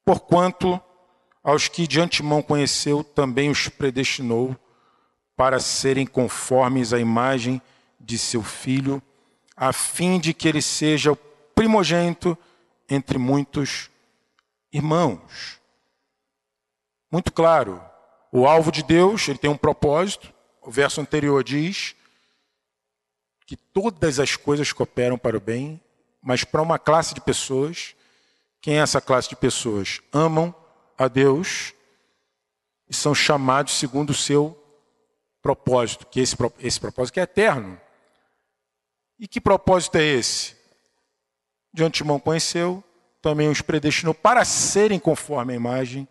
[0.06, 0.82] Porquanto
[1.44, 4.56] aos que de antemão conheceu, também os predestinou
[5.36, 7.62] para serem conformes à imagem
[8.00, 9.02] de seu filho,
[9.56, 12.38] a fim de que ele seja o primogênito
[12.90, 13.90] entre muitos
[14.72, 15.60] irmãos.
[17.12, 17.82] Muito claro,
[18.32, 20.34] o alvo de Deus, ele tem um propósito.
[20.62, 21.96] O verso anterior diz
[23.46, 25.82] que todas as coisas cooperam para o bem,
[26.22, 27.96] mas para uma classe de pessoas,
[28.62, 30.02] quem é essa classe de pessoas?
[30.14, 30.56] Amam
[30.98, 31.74] a Deus
[32.88, 34.58] e são chamados segundo o seu
[35.42, 37.80] propósito, que esse, esse propósito que é eterno.
[39.18, 40.56] E que propósito é esse?
[41.74, 42.84] De antemão conheceu,
[43.22, 46.08] também os predestinou para serem conforme a imagem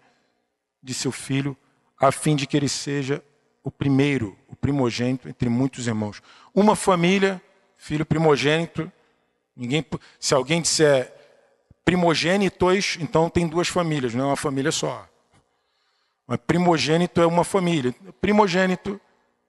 [0.83, 1.57] de seu filho,
[1.99, 3.23] a fim de que ele seja
[3.63, 6.23] o primeiro, o primogênito entre muitos irmãos.
[6.55, 7.41] Uma família,
[7.77, 8.91] filho primogênito.
[9.57, 9.85] Ninguém,
[10.19, 11.13] se alguém disser
[11.85, 15.09] Primogênitos, então tem duas famílias, não é uma família só.
[16.25, 17.93] Mas primogênito é uma família.
[18.21, 19.01] Primogênito,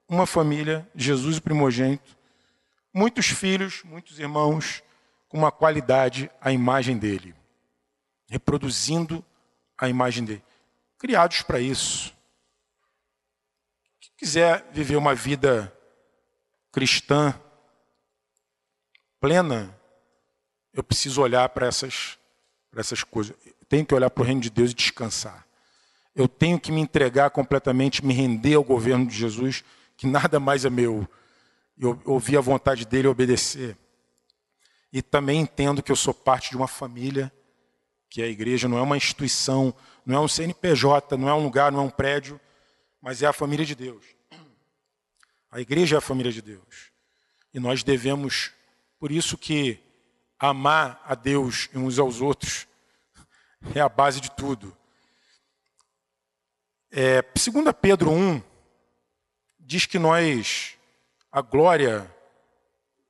[0.10, 2.18] uma família, Jesus o primogênito.
[2.92, 4.84] Muitos filhos, muitos irmãos,
[5.30, 7.36] com uma qualidade, a imagem dele.
[8.28, 9.24] Reproduzindo
[9.78, 10.44] a imagem dele.
[10.98, 12.12] Criados para isso.
[14.22, 15.76] Quiser viver uma vida
[16.72, 17.34] cristã
[19.20, 19.76] plena,
[20.72, 22.20] eu preciso olhar para essas,
[22.78, 23.36] essas coisas.
[23.44, 25.44] Eu tenho que olhar para o reino de Deus e descansar.
[26.16, 29.64] Eu tenho que me entregar completamente, me render ao governo de Jesus,
[29.98, 31.10] que nada mais é meu.
[31.76, 33.76] Eu ouvir a vontade dele obedecer.
[34.94, 37.34] E também entendo que eu sou parte de uma família,
[38.08, 39.74] que é a igreja, não é uma instituição,
[40.06, 42.40] não é um CNPJ, não é um lugar, não é um prédio,
[43.02, 44.06] mas é a família de Deus.
[45.50, 46.92] A igreja é a família de Deus.
[47.54, 48.52] E nós devemos,
[49.00, 49.80] por isso que
[50.40, 52.68] amar a Deus e uns aos outros
[53.76, 54.76] é a base de tudo.
[56.90, 58.42] É, 2 Pedro 1
[59.60, 60.78] diz que nós,
[61.32, 62.14] a glória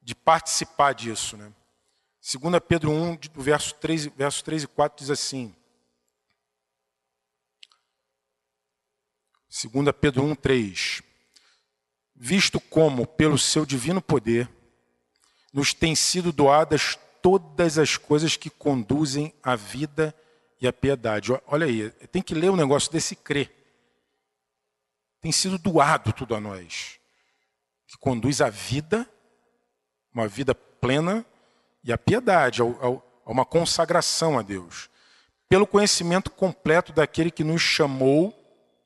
[0.02, 1.52] de participar disso, né?
[2.22, 5.56] 2 Pedro 1, do verso 3, versos 3 e 4 diz assim.
[9.52, 11.04] 2 Pedro 1, 3.
[12.16, 14.50] Visto como, pelo seu divino poder,
[15.54, 20.16] nos têm sido doadas todas as coisas que conduzem à vida
[20.60, 21.32] e à piedade.
[21.46, 23.62] Olha aí, tem que ler um negócio desse crer
[25.22, 27.00] tem sido doado tudo a nós,
[27.88, 29.08] que conduz à vida,
[30.12, 31.24] uma vida plena
[31.84, 34.90] e à piedade, a uma consagração a Deus,
[35.48, 38.36] pelo conhecimento completo daquele que nos chamou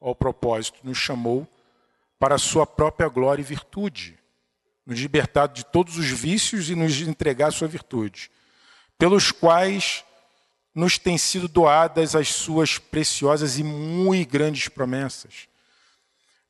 [0.08, 1.48] ao propósito, nos chamou
[2.20, 4.18] para a sua própria glória e virtude,
[4.86, 8.30] nos libertar de todos os vícios e nos entregar a sua virtude,
[8.98, 10.04] pelos quais
[10.74, 15.48] nos têm sido doadas as suas preciosas e muito grandes promessas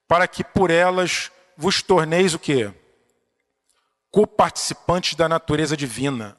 [0.08, 2.72] para que por elas vos torneis o quê?
[4.12, 6.38] Coparticipantes da natureza divina.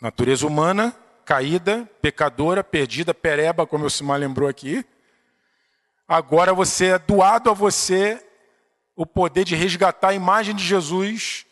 [0.00, 4.84] Natureza humana, caída, pecadora, perdida, pereba, como o Simar lembrou aqui.
[6.12, 8.22] Agora você é doado a você
[8.94, 11.46] o poder de resgatar a imagem de Jesus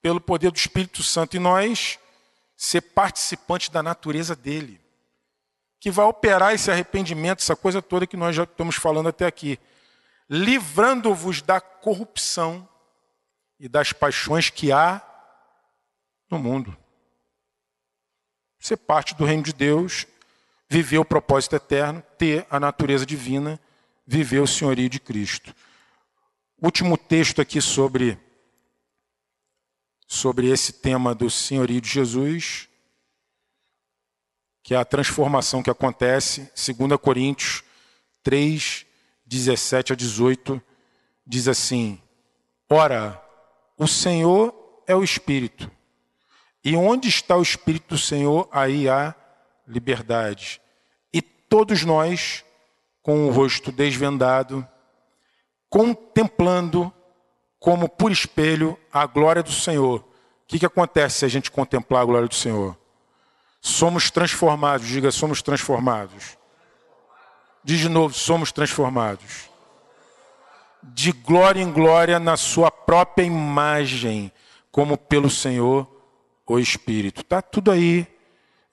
[0.00, 1.98] pelo poder do Espírito Santo em nós,
[2.56, 4.80] ser participante da natureza dele,
[5.80, 9.58] que vai operar esse arrependimento, essa coisa toda que nós já estamos falando até aqui
[10.30, 12.68] livrando-vos da corrupção
[13.58, 15.02] e das paixões que há
[16.30, 16.76] no mundo.
[18.60, 20.06] Ser parte do reino de Deus,
[20.68, 23.60] viver o propósito eterno, ter a natureza divina,
[24.06, 25.54] viver o senhorio de Cristo.
[26.62, 28.18] Último texto aqui sobre
[30.06, 32.68] sobre esse tema do senhorio de Jesus,
[34.62, 37.64] que é a transformação que acontece, 2 Coríntios
[38.22, 38.86] 3,
[39.26, 40.62] 17 a 18,
[41.26, 42.00] diz assim:
[42.70, 43.20] Ora,
[43.76, 44.54] o Senhor
[44.86, 45.70] é o Espírito,
[46.64, 49.14] e onde está o Espírito do Senhor, aí há
[49.66, 50.60] liberdade.
[51.12, 52.44] E todos nós,
[53.06, 54.66] com o rosto desvendado,
[55.70, 56.92] contemplando
[57.60, 60.00] como por espelho a glória do Senhor.
[60.00, 60.04] O
[60.48, 62.76] que, que acontece se a gente contemplar a glória do Senhor?
[63.60, 66.36] Somos transformados, diga, somos transformados.
[67.62, 69.48] Diz de novo: somos transformados.
[70.82, 74.32] De glória em glória na Sua própria imagem,
[74.72, 75.86] como pelo Senhor
[76.44, 77.20] o Espírito.
[77.20, 78.04] Está tudo aí.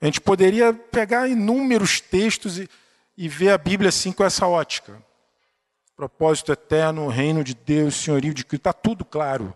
[0.00, 2.68] A gente poderia pegar inúmeros textos e,
[3.16, 5.02] e ver a Bíblia assim com essa ótica.
[5.96, 9.54] Propósito eterno, reino de Deus, senhorio de Cristo, está tudo claro.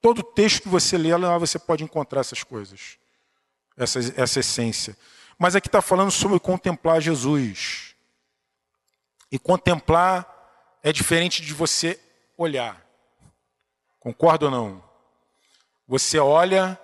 [0.00, 2.98] Todo texto que você lê, lá você pode encontrar essas coisas,
[3.76, 4.96] essa, essa essência.
[5.38, 7.94] Mas aqui está falando sobre contemplar Jesus.
[9.32, 10.30] E contemplar
[10.82, 11.98] é diferente de você
[12.36, 12.84] olhar.
[13.98, 14.84] Concorda ou não?
[15.88, 16.78] Você olha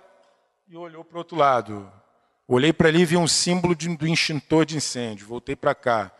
[0.66, 1.92] e olhou para o outro lado.
[2.52, 5.24] Olhei para ali e vi um símbolo de, do extintor de incêndio.
[5.24, 6.10] Voltei para cá.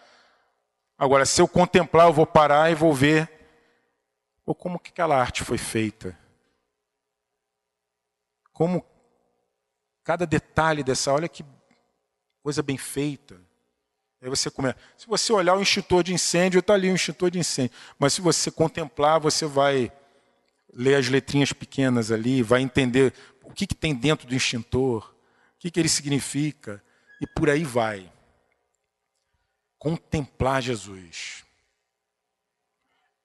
[0.97, 3.29] Agora, se eu contemplar, eu vou parar e vou ver
[4.47, 6.17] ou como que aquela arte foi feita.
[8.53, 8.87] Como
[10.05, 11.45] cada detalhe dessa, olha que
[12.45, 13.41] coisa bem feita.
[14.23, 14.79] Aí você começa.
[14.97, 17.77] Se você olhar o extintor de incêndio, está ali o extintor de incêndio.
[17.99, 19.91] Mas se você contemplar, você vai
[20.73, 23.13] ler as letrinhas pequenas ali, vai entender
[23.43, 25.10] o que, que tem dentro do extintor,
[25.61, 26.83] que, que ele significa,
[27.21, 28.11] e por aí vai.
[29.79, 31.45] Contemplar Jesus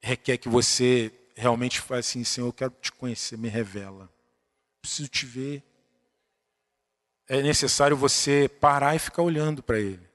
[0.05, 4.07] requer que você realmente faça assim, Senhor, eu quero te conhecer, me revela.
[4.79, 5.63] Preciso te ver.
[7.27, 10.07] é necessário você parar e ficar olhando para ele.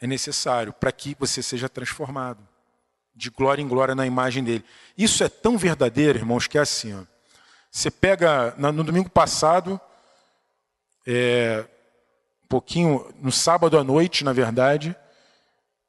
[0.00, 2.46] É necessário para que você seja transformado
[3.14, 4.64] de glória em glória na imagem dele.
[4.98, 6.92] Isso é tão verdadeiro, irmãos, que é assim.
[6.94, 7.04] Ó.
[7.70, 9.80] Você pega, no domingo passado,
[11.06, 11.64] é,
[12.44, 14.96] um pouquinho, no sábado à noite, na verdade,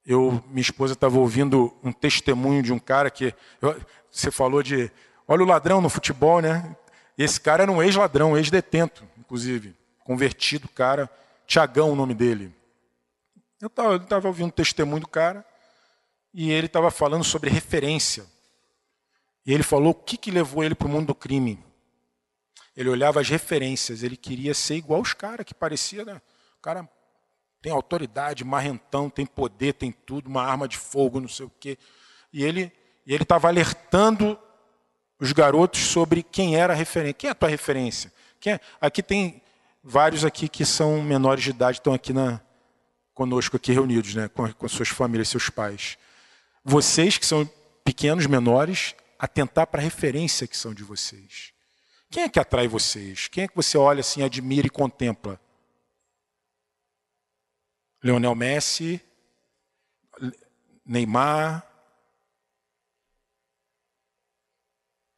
[0.05, 4.91] eu, minha esposa estava ouvindo um testemunho de um cara que, eu, você falou de,
[5.27, 6.75] olha o ladrão no futebol, né?
[7.17, 11.09] Esse cara era um ex-ladrão, ex-detento, inclusive, convertido, cara,
[11.45, 12.53] Tiagão o nome dele.
[13.59, 15.43] Eu estava ouvindo o testemunho do cara,
[16.33, 18.25] e ele estava falando sobre referência.
[19.45, 21.57] E ele falou o que, que levou ele para o mundo do crime.
[22.77, 26.21] Ele olhava as referências, ele queria ser igual os caras, que parecia, né?
[26.57, 26.87] O cara
[27.61, 31.77] tem autoridade, marrentão, tem poder, tem tudo, uma arma de fogo, não sei o quê.
[32.31, 32.71] E ele
[33.05, 34.37] e ele estava alertando
[35.19, 37.13] os garotos sobre quem era a referência.
[37.13, 38.13] Quem é a tua referência?
[38.39, 38.59] Quem é?
[38.79, 39.41] Aqui tem
[39.83, 42.39] vários aqui que são menores de idade, estão aqui na,
[43.13, 45.97] conosco aqui reunidos, né, com, com suas famílias, seus pais
[46.69, 47.49] vocês que são
[47.85, 51.53] pequenos, menores, atentar para a referência que são de vocês.
[52.09, 53.27] Quem é que atrai vocês?
[53.27, 55.39] Quem é que você olha assim, admira e contempla?
[58.01, 59.01] Leonel Messi,
[60.85, 61.67] Neymar,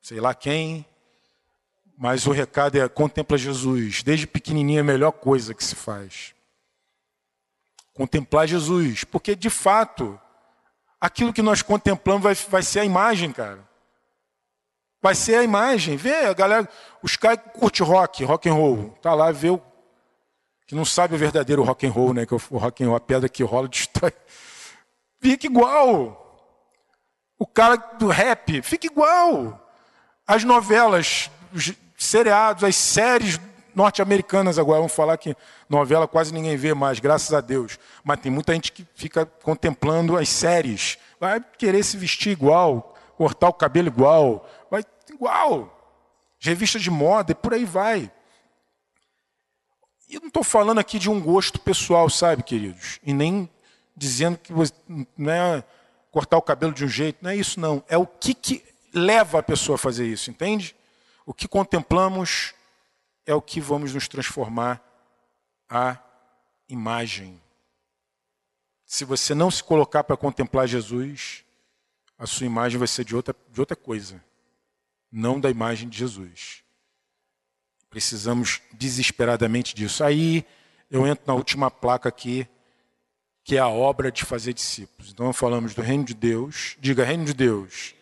[0.02, 0.86] sei lá quem,
[1.96, 4.02] mas o recado é contempla Jesus.
[4.02, 6.34] Desde pequenininho é a melhor coisa que se faz.
[7.94, 10.20] Contemplar Jesus, porque de fato
[11.00, 13.69] aquilo que nós contemplamos vai, vai ser a imagem, cara.
[15.02, 15.96] Vai ser a imagem.
[15.96, 16.68] Vê a galera,
[17.02, 19.62] os caras que curte rock, rock and roll, tá lá, vê o
[20.68, 22.28] que não sabe o verdadeiro rock and roll, né?
[22.28, 24.14] Que o rock and roll, a pedra que rola destrói.
[25.20, 26.26] Fica igual.
[27.40, 29.60] O cara do rap fica igual.
[30.28, 33.40] As novelas, os seriados, as séries
[33.74, 34.80] norte-americanas agora.
[34.80, 35.36] Vamos falar que
[35.68, 37.80] novela quase ninguém vê mais, graças a Deus.
[38.04, 40.98] Mas tem muita gente que fica contemplando as séries.
[41.20, 44.48] Vai querer se vestir igual, cortar o cabelo igual,
[45.20, 45.76] igual.
[46.40, 48.10] Revista de moda e por aí vai.
[50.08, 53.00] E não estou falando aqui de um gosto pessoal, sabe, queridos?
[53.04, 53.50] E nem
[53.96, 54.52] dizendo que
[55.18, 55.64] não é
[56.10, 57.84] cortar o cabelo de um jeito, não é isso não.
[57.88, 58.64] É o que, que
[58.94, 60.76] leva a pessoa a fazer isso, entende?
[61.26, 62.56] O que contemplamos
[63.26, 64.82] é o que vamos nos transformar
[65.70, 65.98] a
[66.68, 67.40] imagem.
[68.86, 71.44] Se você não se colocar para contemplar Jesus,
[72.18, 74.24] a sua imagem vai ser de outra, de outra coisa,
[75.12, 76.64] não da imagem de Jesus.
[77.90, 80.04] Precisamos desesperadamente disso.
[80.04, 80.46] Aí
[80.90, 82.48] eu entro na última placa aqui,
[83.44, 85.12] que é a obra de fazer discípulos.
[85.12, 86.76] Então falamos do reino de Deus.
[86.80, 87.96] Diga, reino de Deus.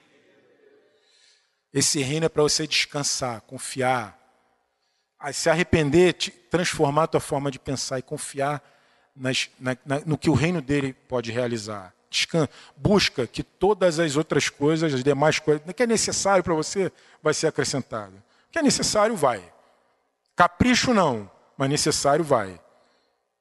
[1.74, 4.18] Esse reino é para você descansar, confiar,
[5.32, 6.14] se arrepender,
[6.50, 8.64] transformar a tua forma de pensar e confiar
[9.16, 11.94] nas, na, na, no que o reino dele pode realizar.
[12.76, 16.92] Busca que todas as outras coisas, as demais coisas, que é necessário para você,
[17.22, 18.16] vai ser acrescentado.
[18.50, 19.44] O que é necessário, vai.
[20.36, 22.60] Capricho não, mas necessário vai.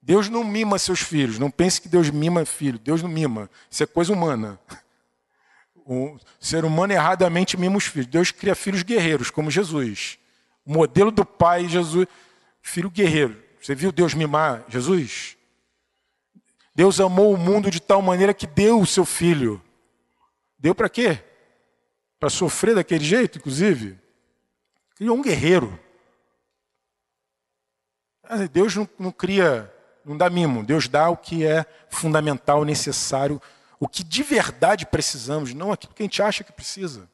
[0.01, 1.39] Deus não mima seus filhos.
[1.39, 2.79] Não pense que Deus mima filho.
[2.79, 3.51] Deus não mima.
[3.69, 4.59] Isso é coisa humana.
[5.89, 8.09] O ser humano erradamente mima os filhos.
[8.09, 10.19] Deus cria filhos guerreiros, como Jesus.
[10.65, 12.09] O modelo do pai, Jesus,
[12.61, 13.41] filho guerreiro.
[13.63, 15.36] Você viu Deus mimar Jesus?
[16.77, 19.63] Deus amou o mundo de tal maneira que deu o seu filho.
[20.59, 21.25] Deu para quê?
[22.21, 23.99] Para sofrer daquele jeito, inclusive?
[24.95, 25.81] Criou um guerreiro.
[28.53, 29.73] Deus não, não cria,
[30.05, 30.63] não dá mimo.
[30.63, 33.41] Deus dá o que é fundamental, necessário,
[33.81, 37.09] o que de verdade precisamos, não aquilo que a gente acha que precisa.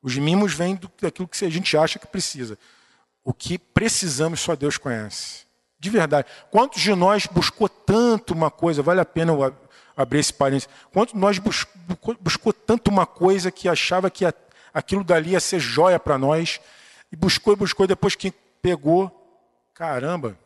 [0.00, 2.58] Os mimos vêm daquilo que a gente acha que precisa.
[3.22, 5.47] O que precisamos só Deus conhece.
[5.78, 6.26] De verdade.
[6.50, 9.54] Quantos de nós buscou tanto uma coisa, vale a pena eu
[9.96, 14.24] abrir esse parênteses, quantos de nós buscou, buscou tanto uma coisa que achava que
[14.72, 16.60] aquilo dali ia ser joia para nós,
[17.10, 19.10] e buscou e buscou, e depois que pegou,
[19.74, 20.38] caramba,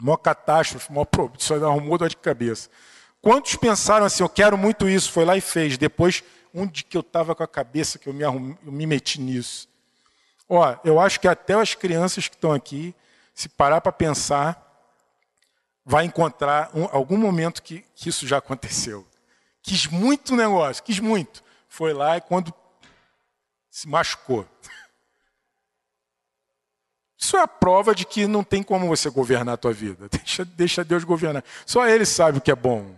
[0.00, 2.68] maior catástrofe, maior problema, isso arrumou dor de cabeça.
[3.20, 7.00] Quantos pensaram assim, eu quero muito isso, foi lá e fez, depois onde que eu
[7.02, 9.68] estava com a cabeça que eu me, arrum, eu me meti nisso.
[10.48, 12.94] Ó, eu acho que até as crianças que estão aqui,
[13.40, 14.62] se parar para pensar,
[15.82, 19.08] vai encontrar um, algum momento que, que isso já aconteceu.
[19.62, 21.42] Quis muito negócio, quis muito.
[21.66, 22.52] Foi lá e quando
[23.70, 24.46] se machucou.
[27.16, 30.06] Isso é a prova de que não tem como você governar a tua vida.
[30.12, 31.42] Deixa, deixa Deus governar.
[31.64, 32.94] Só Ele sabe o que é bom.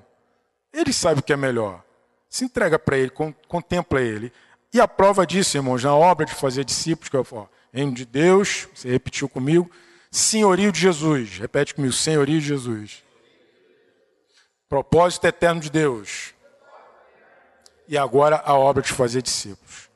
[0.73, 1.85] Ele sabe o que é melhor.
[2.29, 3.13] Se entrega para Ele,
[3.47, 4.33] contempla Ele.
[4.75, 8.05] E a prova disso, irmãos, na obra de fazer discípulos, que eu falo, reino de
[8.05, 9.71] Deus, você repetiu comigo,
[10.13, 11.39] Senhorio de Jesus.
[11.39, 13.03] Repete comigo, senhorio de Jesus.
[14.69, 16.35] Propósito eterno de Deus.
[17.89, 19.89] E agora a obra de fazer discípulos.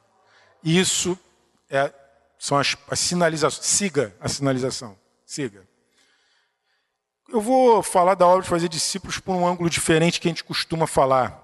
[0.64, 1.18] Isso
[1.68, 1.92] é,
[2.38, 3.66] são as, as sinalizações.
[3.66, 4.98] Siga a sinalização.
[5.26, 5.68] Siga.
[7.28, 10.44] Eu vou falar da obra de fazer discípulos por um ângulo diferente que a gente
[10.44, 11.42] costuma falar.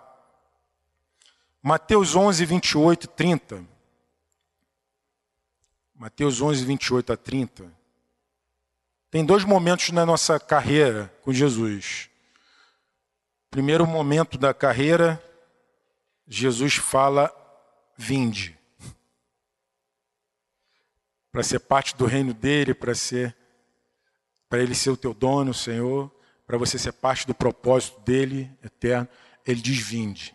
[1.62, 3.66] Mateus 11, 28 e 30.
[5.94, 7.81] Mateus 11, 28 a 30.
[9.12, 12.08] Tem dois momentos na nossa carreira com Jesus.
[13.50, 15.22] Primeiro momento da carreira,
[16.26, 17.30] Jesus fala:
[17.94, 18.58] vinde.
[21.30, 23.36] Para ser parte do reino dele, para ser
[24.48, 26.10] para ele ser o teu dono, Senhor,
[26.46, 29.06] para você ser parte do propósito dele eterno,
[29.46, 30.34] ele diz: vinde.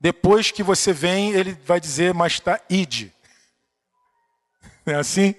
[0.00, 3.14] Depois que você vem, ele vai dizer: mas está ide.
[4.84, 5.36] Não é assim?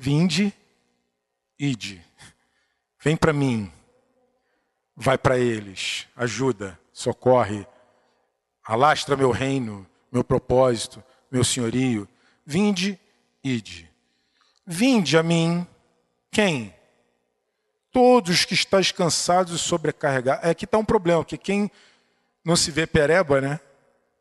[0.00, 0.54] Vinde,
[1.58, 2.00] ide.
[3.02, 3.70] Vem para mim.
[4.94, 6.06] Vai para eles.
[6.14, 7.66] Ajuda, socorre.
[8.64, 12.06] Alastra meu reino, meu propósito, meu senhorio.
[12.46, 12.96] Vinde,
[13.42, 13.90] ide.
[14.64, 15.66] Vinde a mim.
[16.30, 16.72] Quem?
[17.90, 20.44] Todos que estáis cansados e sobrecarregados.
[20.44, 21.68] É que está um problema, porque quem
[22.44, 23.58] não se vê pereba, né?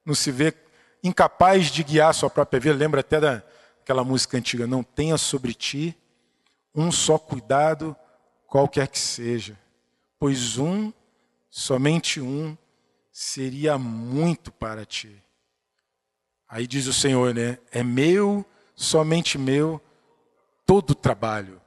[0.03, 0.55] Não se vê
[1.03, 2.75] incapaz de guiar sua própria vida.
[2.75, 3.43] Lembra até da,
[3.87, 5.97] aquela música antiga, não tenha sobre ti
[6.75, 7.95] um só cuidado,
[8.45, 9.57] qualquer que seja,
[10.19, 10.91] pois um,
[11.49, 12.57] somente um,
[13.13, 15.23] seria muito para ti.
[16.49, 17.59] Aí diz o Senhor, né?
[17.71, 19.81] É meu, somente meu,
[20.65, 21.61] todo o trabalho.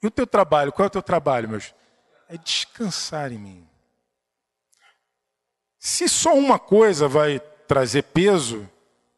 [0.00, 1.74] E o teu trabalho, qual é o teu trabalho, meus?
[2.28, 3.68] É descansar em mim.
[5.76, 8.68] Se só uma coisa vai trazer peso,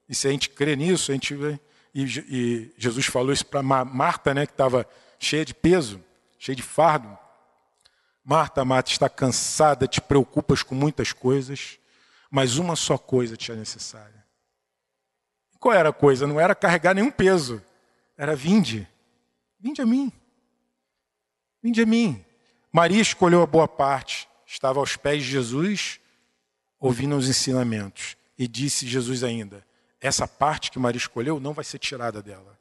[0.09, 1.61] e se a gente crê nisso, a gente vai
[1.95, 4.86] e, e Jesus falou isso para Marta, né, que estava
[5.18, 6.03] cheia de peso,
[6.38, 7.16] cheia de fardo.
[8.24, 11.78] Marta, Marta, está cansada, te preocupas com muitas coisas,
[12.30, 14.24] mas uma só coisa te é necessária.
[15.61, 16.26] Qual era a coisa?
[16.26, 17.62] Não era carregar nenhum peso,
[18.18, 18.88] era vinde.
[19.59, 20.12] Vinde a mim.
[21.62, 22.24] Vinde a mim.
[22.72, 26.01] Maria escolheu a boa parte, estava aos pés de Jesus,
[26.78, 28.16] ouvindo os ensinamentos.
[28.36, 29.64] E disse Jesus ainda:
[30.07, 32.59] essa parte que Maria escolheu não vai ser tirada dela.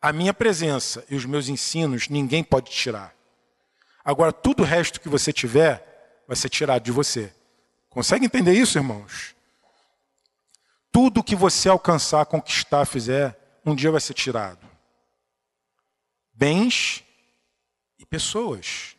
[0.00, 3.14] A minha presença e os meus ensinos ninguém pode tirar.
[4.02, 7.30] Agora, tudo o resto que você tiver vai ser tirado de você.
[7.90, 9.36] Consegue entender isso, irmãos?
[10.90, 14.66] Tudo que você alcançar, conquistar, fizer, um dia vai ser tirado.
[16.32, 17.04] Bens
[17.98, 18.96] e pessoas.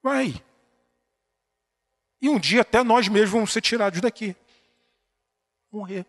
[0.00, 0.40] Vai.
[2.22, 4.36] E um dia até nós mesmos vamos ser tirados daqui
[5.72, 6.06] morrer.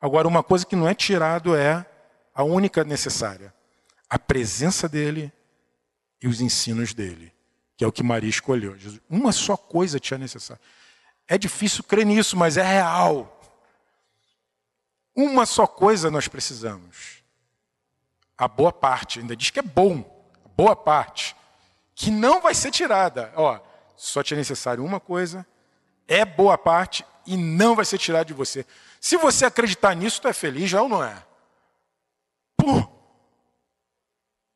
[0.00, 1.86] Agora, uma coisa que não é tirado é
[2.34, 3.54] a única necessária:
[4.08, 5.32] a presença dele
[6.20, 7.32] e os ensinos dele,
[7.76, 8.76] que é o que Maria escolheu.
[8.76, 10.62] Jesus, uma só coisa tinha necessária.
[11.26, 13.40] É difícil crer nisso, mas é real.
[15.14, 17.22] Uma só coisa nós precisamos.
[18.36, 20.04] A boa parte, ainda diz que é bom,
[20.56, 21.36] boa parte,
[21.94, 23.32] que não vai ser tirada.
[23.36, 23.58] Ó,
[23.96, 25.46] só tinha necessário uma coisa,
[26.06, 28.66] é boa parte e não vai ser tirado de você.
[29.00, 31.22] Se você acreditar nisso, tu é feliz já ou não é?
[32.56, 32.88] Pô,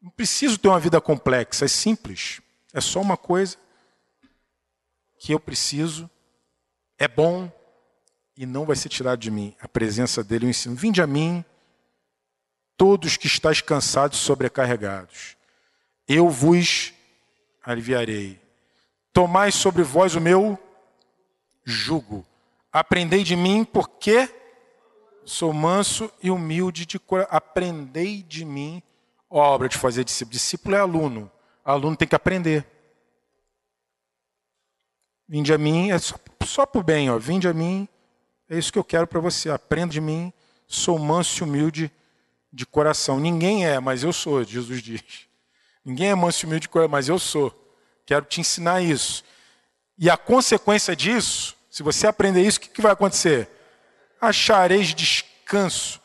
[0.01, 2.40] não preciso ter uma vida complexa, é simples.
[2.72, 3.57] É só uma coisa
[5.18, 6.09] que eu preciso,
[6.96, 7.51] é bom
[8.36, 9.55] e não vai ser tirado de mim.
[9.61, 10.76] A presença dele, o ensino.
[10.76, 11.44] Vinde a mim,
[12.76, 15.36] todos que estáis cansados e sobrecarregados.
[16.07, 16.94] Eu vos
[17.62, 18.40] aliviarei.
[19.12, 20.59] Tomai sobre vós o meu
[21.71, 22.25] jugo
[22.73, 24.33] Aprendei de mim porque
[25.25, 27.37] sou manso e humilde de coração.
[27.37, 28.83] Aprendei de mim,
[29.29, 30.33] obra de fazer discípulo.
[30.33, 31.31] Discípulo é aluno.
[31.64, 32.66] Aluno tem que aprender.
[35.27, 37.19] Vinde a mim, é só, só por bem, ó.
[37.19, 37.89] Vinde a mim,
[38.49, 39.51] é isso que eu quero para você.
[39.51, 40.33] Aprenda de mim,
[40.66, 41.91] sou manso e humilde
[42.53, 43.19] de coração.
[43.19, 45.03] Ninguém é, mas eu sou, Jesus diz.
[45.85, 47.53] Ninguém é manso e humilde de coração, mas eu sou.
[48.07, 49.25] Quero te ensinar isso.
[49.99, 53.49] E a consequência disso se você aprender isso, o que, vai acontecer?
[54.21, 56.01] Achareis descanso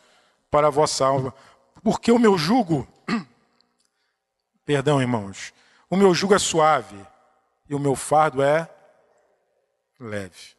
[0.51, 1.33] para a vossa alma,
[1.81, 2.87] porque o meu jugo,
[4.65, 5.53] perdão, irmãos,
[5.89, 6.97] o meu jugo é suave
[7.69, 8.69] e o meu fardo é
[9.99, 10.55] leve.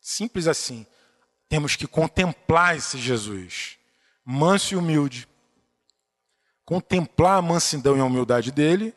[0.00, 0.86] Simples assim.
[1.48, 3.78] Temos que contemplar esse Jesus,
[4.24, 5.28] manso e humilde.
[6.64, 8.94] Contemplar a mansidão e a humildade dele,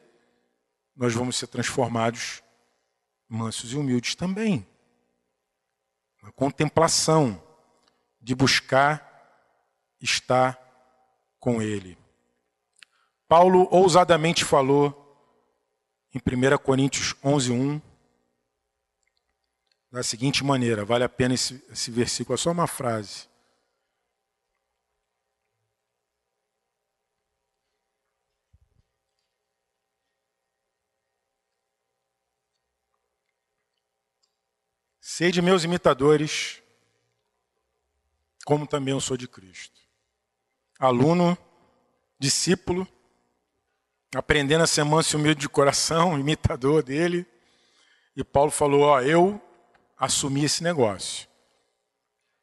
[0.96, 2.42] nós vamos ser transformados
[3.28, 4.66] mansos e humildes também
[6.26, 7.42] a contemplação
[8.20, 9.06] de buscar
[10.02, 10.60] estar
[11.40, 11.98] com ele.
[13.28, 15.02] Paulo ousadamente falou
[16.14, 17.82] em 1 Coríntios 11, 1,
[19.92, 23.28] da seguinte maneira, vale a pena esse, esse versículo, é só uma frase.
[35.18, 36.62] Sede meus imitadores,
[38.44, 39.80] como também eu sou de Cristo.
[40.78, 41.38] Aluno,
[42.20, 42.86] discípulo,
[44.14, 47.26] aprendendo a ser manso e humilde de coração, imitador dele.
[48.14, 49.42] E Paulo falou: Ó, eu
[49.98, 51.30] assumi esse negócio.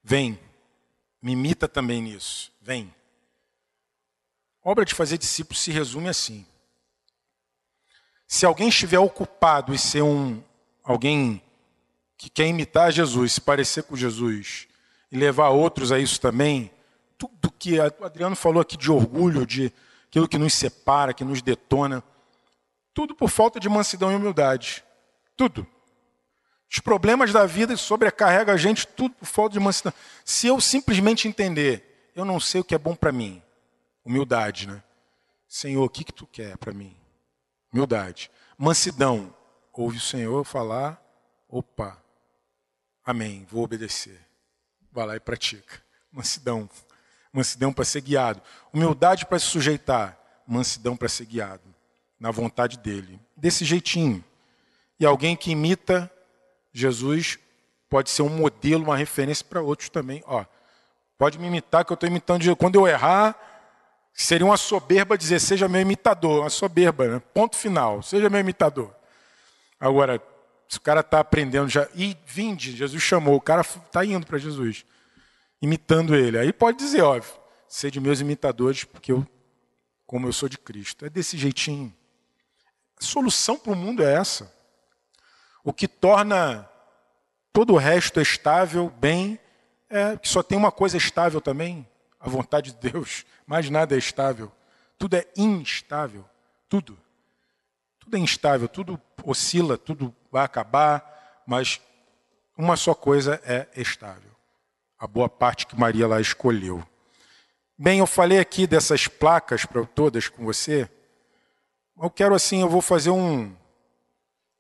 [0.03, 0.41] Vem,
[1.21, 2.51] me imita também nisso.
[2.59, 2.95] Vem.
[4.65, 6.47] Obra de fazer discípulo se resume assim.
[8.27, 10.43] Se alguém estiver ocupado e ser um
[10.83, 11.43] alguém
[12.23, 14.69] que quer imitar Jesus, se parecer com Jesus
[15.11, 16.71] e levar outros a isso também,
[17.19, 19.73] tudo que o Adriano falou aqui de orgulho, de
[20.07, 22.01] aquilo que nos separa, que nos detona.
[22.95, 24.85] Tudo por falta de mansidão e humildade.
[25.37, 25.67] Tudo.
[26.71, 29.93] Os problemas da vida sobrecarregam a gente, tudo por falta de mansidão.
[30.25, 33.43] Se eu simplesmente entender, eu não sei o que é bom para mim.
[34.05, 34.81] Humildade, né?
[35.49, 36.97] Senhor, o que, que tu quer para mim?
[37.73, 38.31] Humildade.
[38.57, 39.35] Mansidão.
[39.73, 41.03] Ouve o Senhor falar,
[41.49, 42.02] opa,
[43.05, 44.21] amém, vou obedecer.
[44.91, 45.83] Vai lá e pratica.
[46.11, 46.69] Mansidão
[47.33, 48.43] mansidão para ser guiado.
[48.73, 51.63] Humildade para se sujeitar, mansidão para ser guiado,
[52.21, 53.19] na vontade dele.
[53.37, 54.23] Desse jeitinho.
[55.01, 56.11] E alguém que imita
[56.73, 57.39] Jesus
[57.89, 60.23] pode ser um modelo, uma referência para outros também.
[60.27, 60.45] Ó,
[61.19, 62.43] pode me imitar, que eu estou imitando.
[62.43, 62.59] Jesus.
[62.59, 63.37] Quando eu errar,
[64.13, 66.41] seria uma soberba dizer, seja meu imitador.
[66.43, 67.23] Uma soberba, né?
[67.35, 68.95] ponto final, seja meu imitador.
[69.81, 70.23] Agora,
[70.73, 74.39] se o cara está aprendendo já, e vinde, Jesus chamou, o cara está indo para
[74.39, 74.87] Jesus
[75.61, 76.39] imitando ele.
[76.39, 77.31] Aí pode dizer, óbvio,
[77.91, 79.29] de meus imitadores, porque eu,
[80.07, 81.05] como eu sou de Cristo.
[81.05, 81.95] É desse jeitinho.
[82.99, 84.51] A solução para o mundo é essa.
[85.63, 86.67] O que torna
[87.53, 89.39] todo o resto estável, bem,
[89.91, 91.87] é que só tem uma coisa estável também,
[92.19, 93.27] a vontade de Deus.
[93.47, 94.51] Mais nada é estável.
[94.97, 96.25] Tudo é instável.
[96.67, 96.99] Tudo.
[97.99, 101.81] Tudo é instável, tudo oscila, tudo vai acabar, mas
[102.57, 104.33] uma só coisa é estável
[105.03, 106.81] a boa parte que Maria lá escolheu.
[107.77, 110.89] Bem, eu falei aqui dessas placas para todas com você.
[112.01, 113.53] Eu quero assim, eu vou fazer um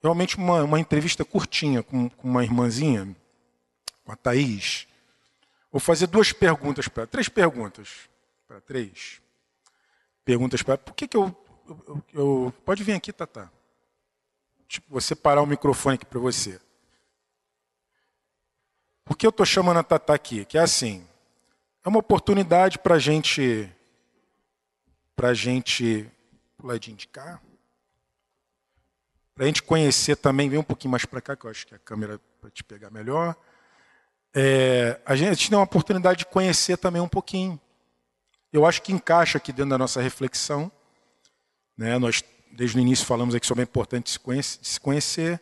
[0.03, 3.14] realmente uma, uma entrevista curtinha com, com uma irmãzinha,
[4.05, 4.89] com a Thaís.
[5.70, 8.11] Vou fazer duas perguntas para três perguntas
[8.49, 9.23] para três
[10.25, 11.33] perguntas para por que que eu,
[11.87, 13.49] eu, eu pode vir aqui, Tata.
[14.73, 16.59] Tipo, vou separar o microfone aqui para você.
[19.05, 20.47] Por que eu estou chamando a Tata aqui?
[20.47, 21.07] Que é assim,
[21.85, 23.70] é uma oportunidade para gente,
[25.14, 26.11] para gente,
[26.64, 27.43] lá de indicar,
[29.35, 31.75] para a gente conhecer também, vem um pouquinho mais para cá, que eu acho que
[31.75, 33.37] a câmera para te pegar melhor.
[34.35, 37.61] É, a gente tem uma oportunidade de conhecer também um pouquinho.
[38.51, 40.73] Eu acho que encaixa aqui dentro da nossa reflexão.
[41.77, 41.99] Né?
[41.99, 45.41] Nós, desde o início, falamos aqui sobre a importância de se conhecer.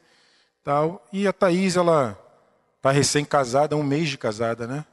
[0.63, 1.05] Tal.
[1.13, 2.19] E a Thaís, ela
[2.81, 4.87] Está recém-casada, um mês de casada, né?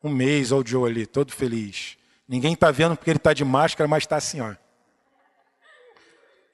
[0.00, 1.98] Um mês, olha o Joe ali, todo feliz.
[2.28, 4.54] Ninguém está vendo porque ele está de máscara, mas está assim, ó.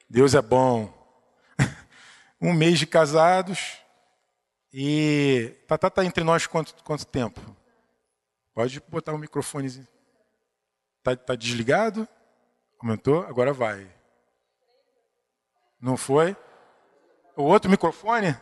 [0.09, 0.91] Deus é bom.
[2.41, 3.77] um mês de casados.
[4.73, 7.39] E Tatá está entre nós quanto, quanto tempo?
[8.55, 9.67] Pode botar o um microfone.
[9.67, 12.09] Está tá desligado?
[12.81, 13.27] Aumentou?
[13.27, 13.87] Agora vai.
[15.81, 16.37] Não foi?
[17.37, 18.37] O outro microfone?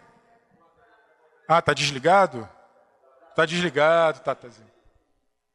[1.46, 2.48] Ah, tá desligado?
[3.34, 4.70] Tá desligado, Tatazinho.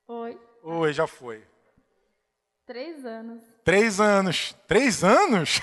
[0.08, 0.40] Oi.
[0.64, 1.44] Oi, já foi.
[2.66, 3.44] Três anos.
[3.64, 4.56] Três anos.
[4.66, 5.60] Três anos?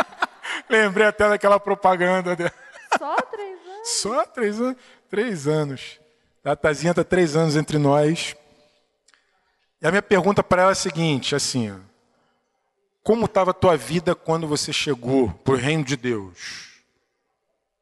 [0.68, 2.36] Lembrei até daquela propaganda.
[2.36, 2.52] Dela.
[2.98, 3.88] Só três anos?
[3.88, 4.76] Só três anos.
[5.08, 6.00] Três anos.
[6.42, 8.36] Tatazinha está três anos entre nós.
[9.80, 11.82] E a minha pergunta para ela é a seguinte, assim,
[13.06, 16.82] como estava a tua vida quando você chegou para o reino de Deus?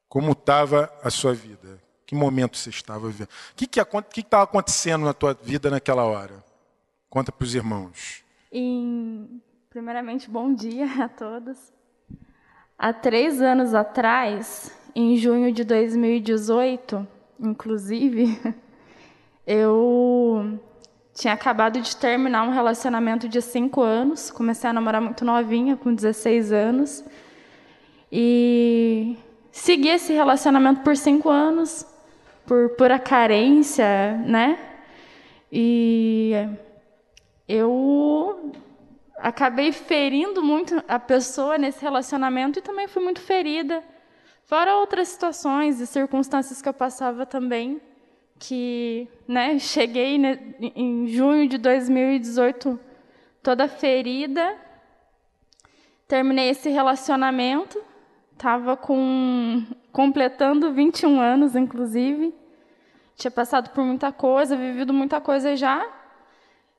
[0.06, 1.82] Como estava a sua vida?
[2.04, 3.28] Que momento você estava vivendo?
[3.28, 6.44] O que estava que, que acontecendo na tua vida naquela hora?
[7.08, 8.22] Conta para os irmãos.
[8.52, 11.72] Em, primeiramente, bom dia a todos.
[12.76, 17.08] Há três anos atrás, em junho de 2018,
[17.40, 18.38] inclusive,
[19.46, 20.60] eu
[21.14, 24.30] tinha acabado de terminar um relacionamento de cinco anos.
[24.30, 27.04] Comecei a namorar muito novinha, com 16 anos.
[28.10, 29.16] E
[29.52, 31.86] segui esse relacionamento por cinco anos,
[32.44, 34.58] por pura carência, né?
[35.52, 36.32] E
[37.48, 38.52] eu
[39.16, 43.84] acabei ferindo muito a pessoa nesse relacionamento e também fui muito ferida.
[44.46, 47.80] Fora outras situações e circunstâncias que eu passava também,
[48.46, 50.20] que né, cheguei
[50.60, 52.78] em junho de 2018
[53.42, 54.54] toda ferida,
[56.06, 57.82] terminei esse relacionamento,
[58.32, 62.34] estava com completando 21 anos, inclusive,
[63.16, 65.86] tinha passado por muita coisa, vivido muita coisa já,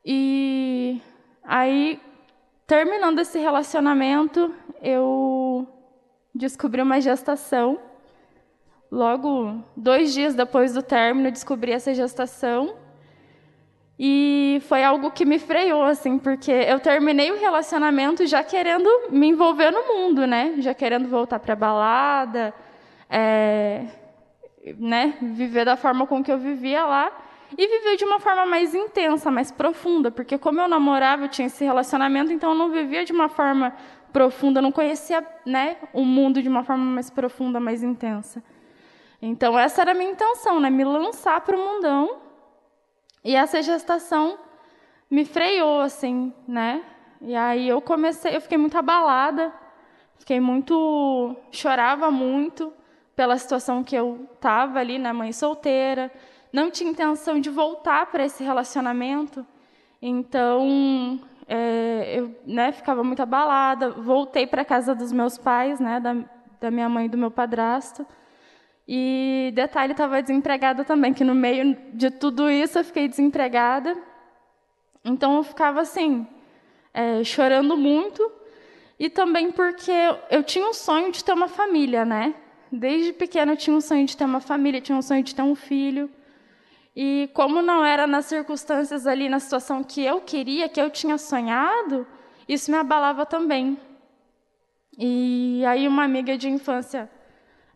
[0.06, 1.02] e
[1.44, 2.00] aí
[2.68, 5.68] terminando esse relacionamento, eu
[6.34, 7.80] descobri uma gestação.
[8.92, 12.76] Logo, dois dias depois do término, descobri essa gestação.
[13.98, 19.28] E foi algo que me freou, assim, porque eu terminei o relacionamento já querendo me
[19.28, 20.56] envolver no mundo, né?
[20.60, 22.54] Já querendo voltar para a balada,
[23.10, 23.86] é,
[24.78, 25.16] né?
[25.22, 27.12] Viver da forma com que eu vivia lá
[27.58, 31.46] e viver de uma forma mais intensa, mais profunda, porque como eu namorava, eu tinha
[31.48, 33.74] esse relacionamento, então eu não vivia de uma forma
[34.12, 38.44] profunda, não conhecia né, o mundo de uma forma mais profunda, mais intensa.
[39.28, 42.18] Então essa era a minha intenção, né, me lançar para o mundão.
[43.24, 44.38] E essa gestação
[45.10, 46.84] me freou assim, né?
[47.20, 49.52] E aí eu comecei, eu fiquei muito abalada,
[50.20, 52.72] fiquei muito, chorava muito
[53.16, 56.12] pela situação que eu estava ali, né, mãe solteira,
[56.54, 59.44] não tinha intenção de voltar para esse relacionamento,
[60.00, 63.90] então é, eu né, ficava muito abalada.
[63.90, 66.16] Voltei para a casa dos meus pais, né, da,
[66.62, 68.06] da minha mãe e do meu padrasto.
[68.88, 73.98] E detalhe, estava desempregada também, que no meio de tudo isso eu fiquei desempregada.
[75.04, 76.28] Então eu ficava assim,
[76.94, 78.32] é, chorando muito.
[79.00, 79.92] E também porque
[80.30, 82.36] eu tinha um sonho de ter uma família, né?
[82.72, 85.42] Desde pequena eu tinha um sonho de ter uma família, tinha um sonho de ter
[85.42, 86.10] um filho.
[86.96, 91.18] E como não era nas circunstâncias ali, na situação que eu queria, que eu tinha
[91.18, 92.08] sonhado,
[92.48, 93.78] isso me abalava também.
[94.98, 97.10] E aí uma amiga de infância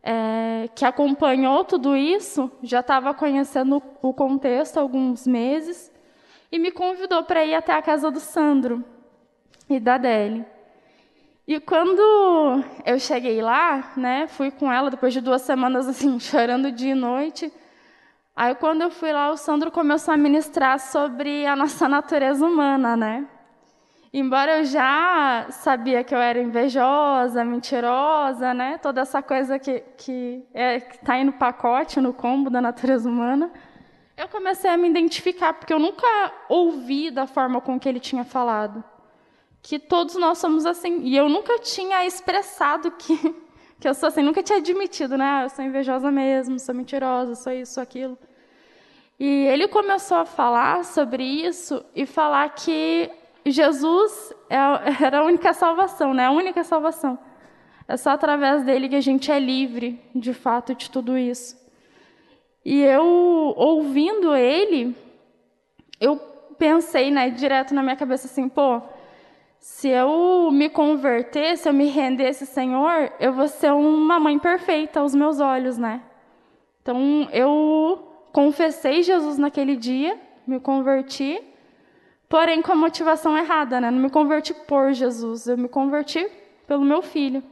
[0.04, 5.92] é, que acompanhou tudo isso, já estava conhecendo o contexto há alguns meses,
[6.52, 8.84] e me convidou para ir até a casa do Sandro
[9.70, 10.46] e da Deli.
[11.48, 16.72] E quando eu cheguei lá, né, fui com ela depois de duas semanas assim chorando
[16.72, 17.52] dia e noite.
[18.36, 22.96] Aí quando eu fui lá, o Sandro começou a ministrar sobre a nossa natureza humana,
[22.96, 23.28] né?
[24.12, 28.78] Embora eu já sabia que eu era invejosa, mentirosa, né?
[28.80, 33.52] Toda essa coisa que que é, está aí no pacote, no combo da natureza humana,
[34.18, 36.08] eu comecei a me identificar porque eu nunca
[36.50, 38.84] ouvi da forma com que ele tinha falado
[39.62, 41.02] que todos nós somos assim.
[41.04, 43.16] E eu nunca tinha expressado que
[43.80, 45.46] que eu sou assim, nunca tinha admitido, né?
[45.46, 48.18] Eu sou invejosa mesmo, sou mentirosa, sou isso, sou aquilo.
[49.18, 53.10] E ele começou a falar sobre isso e falar que
[53.52, 54.58] Jesus é
[55.04, 56.26] era a única salvação, né?
[56.26, 57.18] A única salvação.
[57.88, 61.58] É só através dele que a gente é livre, de fato, de tudo isso.
[62.64, 63.04] E eu,
[63.56, 64.96] ouvindo ele,
[66.00, 66.18] eu
[66.58, 68.80] pensei, né, direto na minha cabeça assim, pô,
[69.60, 74.38] se eu me converter, se eu me render esse Senhor, eu vou ser uma mãe
[74.38, 76.02] perfeita aos meus olhos, né?
[76.82, 81.42] Então, eu confessei Jesus naquele dia, me converti,
[82.30, 83.90] porém com a motivação errada, né?
[83.90, 86.30] Não me converti por Jesus, eu me converti
[86.68, 87.44] pelo meu filho.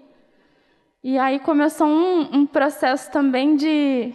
[1.03, 4.13] E aí começou um, um processo também de,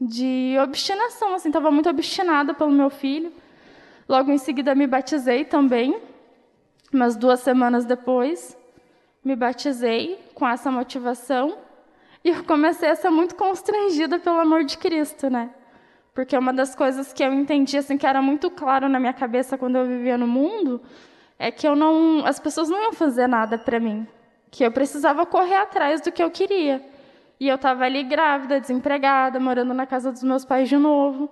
[0.00, 3.32] de obstinação, assim, estava muito obstinada pelo meu filho.
[4.08, 6.00] Logo em seguida me batizei também,
[6.92, 8.56] umas duas semanas depois,
[9.24, 11.58] me batizei com essa motivação
[12.22, 15.50] e eu comecei a ser muito constrangida pelo amor de Cristo, né?
[16.14, 19.58] Porque uma das coisas que eu entendi assim que era muito claro na minha cabeça
[19.58, 20.80] quando eu vivia no mundo
[21.38, 24.06] é que eu não, as pessoas não iam fazer nada para mim,
[24.50, 26.80] que eu precisava correr atrás do que eu queria.
[27.40, 31.28] E eu estava ali grávida, desempregada, morando na casa dos meus pais de novo.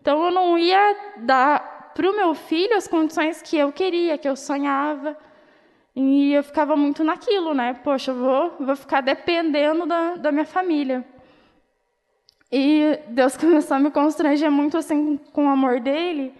[0.00, 4.26] Então eu não ia dar para o meu filho as condições que eu queria, que
[4.26, 5.14] eu sonhava.
[5.94, 7.74] E eu ficava muito naquilo, né?
[7.84, 11.04] Poxa, eu vou, vou ficar dependendo da, da minha família.
[12.52, 16.34] E Deus começou a me constranger muito assim com o amor dele,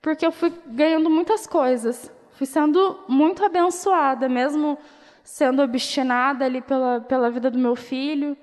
[0.00, 2.10] porque eu fui ganhando muitas coisas.
[2.32, 4.78] Fui sendo muito abençoada, mesmo
[5.22, 8.34] sendo obstinada ali pela, pela vida do meu filho,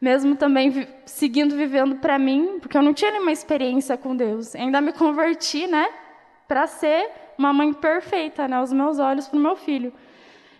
[0.00, 4.54] mesmo também vi, seguindo vivendo para mim, porque eu não tinha nenhuma experiência com Deus.
[4.54, 5.88] Ainda me converti, né,
[6.46, 9.92] para ser uma mãe perfeita, né, aos meus olhos para o meu filho.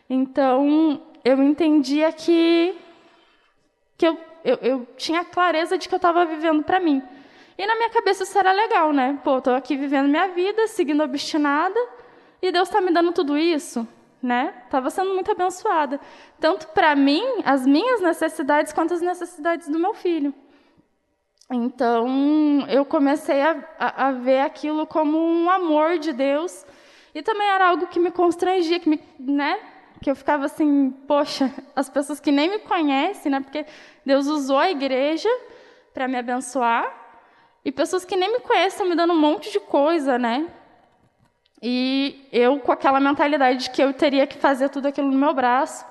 [0.08, 2.74] Então, eu entendia que
[3.96, 7.02] que eu eu, eu tinha clareza de que eu estava vivendo para mim.
[7.56, 9.18] E na minha cabeça isso era legal, né?
[9.22, 11.78] Pô, estou aqui vivendo minha vida, seguindo obstinada,
[12.40, 13.86] e Deus está me dando tudo isso.
[14.22, 14.52] né?
[14.64, 15.98] Estava sendo muito abençoada,
[16.38, 20.34] tanto para mim, as minhas necessidades, quanto as necessidades do meu filho.
[21.50, 26.64] Então, eu comecei a, a, a, ver aquilo como um amor de Deus.
[27.12, 29.58] E também era algo que me constrangia, que, me, né?
[30.00, 33.40] que eu ficava assim, poxa, as pessoas que nem me conhecem, né?
[33.40, 33.66] porque
[34.04, 35.28] Deus usou a igreja
[35.92, 36.98] para me abençoar,
[37.64, 40.46] e pessoas que nem me conhecem estão me dando um monte de coisa, né?
[41.62, 45.34] E eu com aquela mentalidade de que eu teria que fazer tudo aquilo no meu
[45.34, 45.84] braço.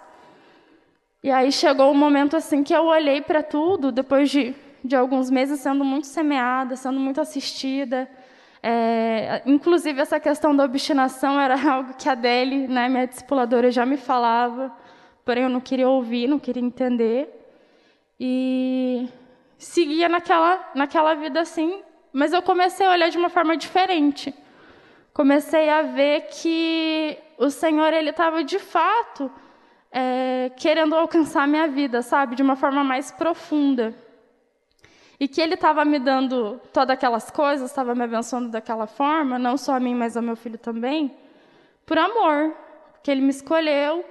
[1.21, 5.29] E aí chegou um momento assim que eu olhei para tudo, depois de de alguns
[5.29, 8.09] meses sendo muito semeada, sendo muito assistida.
[8.61, 13.85] É, inclusive, essa questão da obstinação era algo que a Adele, né, minha discipuladora, já
[13.85, 14.71] me falava,
[15.23, 17.38] porém eu não queria ouvir, não queria entender.
[18.19, 19.07] E
[19.57, 24.33] seguia naquela, naquela vida assim, mas eu comecei a olhar de uma forma diferente.
[25.13, 29.31] Comecei a ver que o Senhor ele estava de fato
[29.91, 33.93] é, querendo alcançar a minha vida, sabe, de uma forma mais profunda.
[35.19, 39.57] E que ele estava me dando todas aquelas coisas, estava me abençoando daquela forma, não
[39.57, 41.13] só a mim, mas ao meu filho também,
[41.85, 42.55] por amor,
[43.03, 44.05] que ele me escolheu.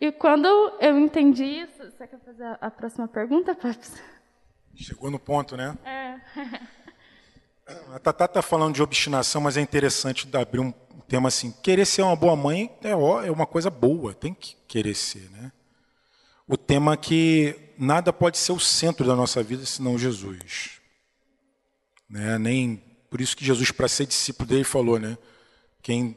[0.00, 0.46] E quando
[0.80, 3.94] eu entendi isso, você quer fazer a próxima pergunta, Paps?
[4.74, 5.76] Chegou no ponto, né?
[5.84, 6.20] É.
[7.92, 10.70] A Tatá está falando de obstinação, mas é interessante abrir um
[11.08, 11.50] tema assim.
[11.50, 15.50] Querer ser uma boa mãe é, é uma coisa boa, tem que querer ser, né?
[16.46, 20.80] O tema que nada pode ser o centro da nossa vida senão Jesus.
[22.08, 22.38] Né?
[22.38, 22.76] Nem
[23.10, 25.18] por isso que Jesus, para ser discípulo dele, falou, né?
[25.82, 26.16] Quem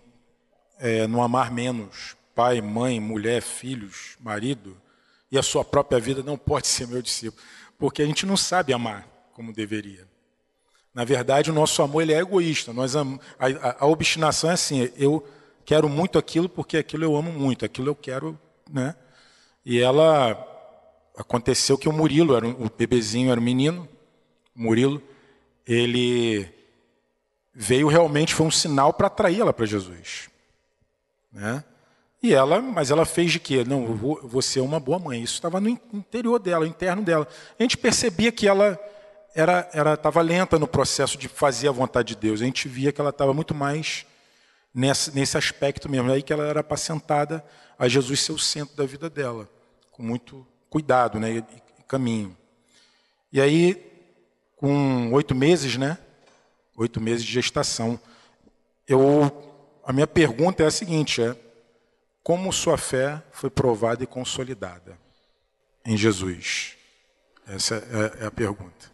[0.78, 4.78] é, não amar menos pai, mãe, mulher, filhos, marido
[5.30, 7.44] e a sua própria vida não pode ser meu discípulo,
[7.78, 10.08] porque a gente não sabe amar como deveria.
[10.94, 12.72] Na verdade, o nosso amor ele é egoísta.
[12.72, 13.20] Nós am...
[13.38, 15.28] a, a, a obstinação é assim: eu
[15.66, 18.40] quero muito aquilo porque aquilo eu amo muito, aquilo eu quero,
[18.72, 18.96] né?
[19.66, 20.32] E ela
[21.18, 23.86] aconteceu que o Murilo, era um, o bebezinho era um menino,
[24.56, 25.04] Murilo,
[25.68, 26.50] ele
[27.54, 30.30] veio realmente, foi um sinal para atrair ela para Jesus.
[31.34, 31.66] Né?
[32.22, 33.64] E ela, mas ela fez de quê?
[33.66, 35.24] Não, vou ser uma boa mãe.
[35.24, 37.28] Isso estava no interior dela, no interno dela.
[37.58, 38.78] A gente percebia que ela
[39.34, 42.42] era era estava lenta no processo de fazer a vontade de Deus.
[42.42, 44.06] A gente via que ela estava muito mais
[44.74, 46.12] nesse, nesse aspecto mesmo.
[46.12, 47.44] Aí que ela era apacentada
[47.78, 49.50] a Jesus ser o centro da vida dela,
[49.92, 51.44] com muito cuidado né, e
[51.88, 52.36] caminho.
[53.32, 53.82] E aí,
[54.58, 55.98] com oito meses, né?
[56.76, 58.00] Oito meses de gestação,
[58.88, 59.32] eu,
[59.86, 61.36] a minha pergunta é a seguinte: é
[62.24, 64.98] como sua fé foi provada e consolidada
[65.86, 66.78] em Jesus?
[67.48, 68.92] Essa é, é a pergunta.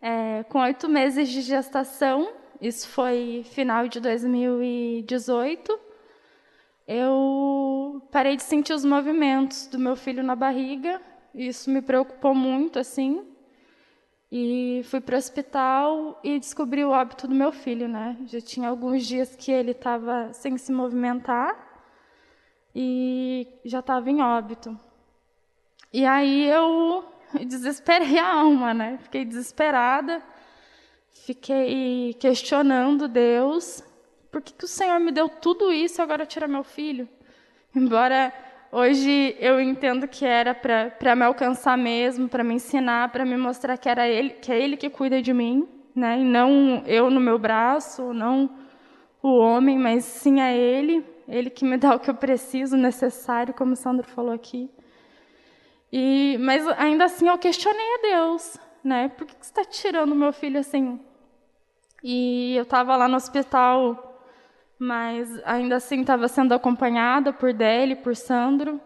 [0.00, 5.80] É, com oito meses de gestação, isso foi final de 2018,
[6.86, 11.00] eu parei de sentir os movimentos do meu filho na barriga.
[11.34, 13.24] Isso me preocupou muito, assim.
[14.36, 18.16] E fui para o hospital e descobri o óbito do meu filho, né?
[18.26, 21.56] Já tinha alguns dias que ele estava sem se movimentar
[22.74, 24.76] e já estava em óbito.
[25.92, 27.04] E aí eu
[27.46, 28.98] desesperei a alma, né?
[29.04, 30.20] Fiquei desesperada,
[31.12, 33.84] fiquei questionando Deus
[34.32, 37.08] por que, que o Senhor me deu tudo isso e agora tira meu filho?
[37.72, 38.32] Embora
[38.74, 43.78] hoje eu entendo que era para me alcançar mesmo, para me ensinar, para me mostrar
[43.78, 46.18] que era ele, que é ele que cuida de mim, né?
[46.18, 48.50] E não eu no meu braço, não
[49.22, 53.54] o homem, mas sim a ele, ele que me dá o que eu preciso, necessário,
[53.54, 54.68] como o Sandro falou aqui.
[55.92, 59.08] E mas ainda assim eu questionei a Deus, né?
[59.10, 61.00] Por que, que você está tirando meu filho assim?
[62.02, 64.13] E eu estava lá no hospital
[64.78, 68.80] mas ainda assim estava sendo acompanhada por Deli, por Sandro,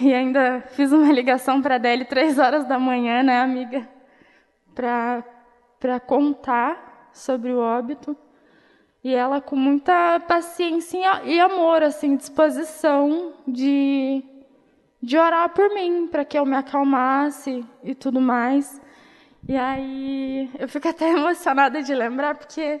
[0.00, 3.88] e ainda fiz uma ligação para Deli três horas da manhã, né, amiga,
[4.74, 5.24] para
[5.78, 8.14] para contar sobre o óbito.
[9.02, 14.22] E ela com muita paciência e amor, assim, disposição de
[15.02, 18.80] de orar por mim, para que eu me acalmasse e tudo mais.
[19.48, 22.80] E aí eu fico até emocionada de lembrar, porque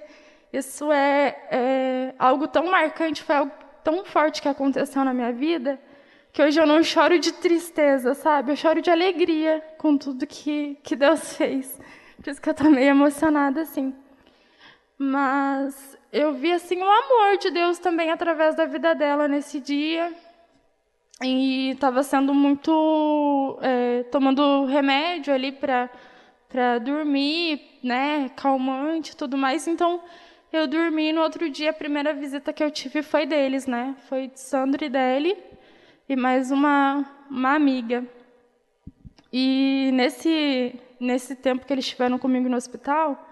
[0.52, 3.52] isso é, é algo tão marcante, foi algo
[3.84, 5.80] tão forte que aconteceu na minha vida,
[6.32, 8.52] que hoje eu não choro de tristeza, sabe?
[8.52, 11.78] Eu choro de alegria com tudo que, que Deus fez.
[12.22, 13.94] Por isso que eu estou meio emocionada, assim.
[14.98, 20.12] Mas eu vi, assim, o amor de Deus também através da vida dela nesse dia.
[21.22, 23.58] E estava sendo muito...
[23.62, 28.30] É, tomando remédio ali para dormir, né?
[28.36, 29.66] Calmante e tudo mais.
[29.66, 30.02] Então,
[30.52, 33.94] Eu dormi no outro dia a primeira visita que eu tive foi deles, né?
[34.08, 35.38] Foi de Sandra e Deli
[36.08, 38.04] e mais uma, uma amiga.
[39.32, 43.28] E nesse, nesse tempo que eles estiveram comigo no hospital,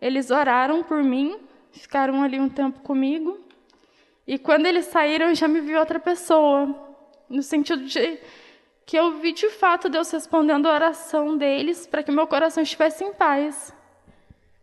[0.00, 1.38] eles oraram por mim,
[1.70, 3.38] ficaram ali um tempo comigo.
[4.26, 6.98] E quando eles saíram, já me vi outra pessoa,
[7.28, 8.18] no sentido de
[8.84, 13.04] que eu vi de fato Deus respondendo a oração deles para que meu coração estivesse
[13.04, 13.72] em paz.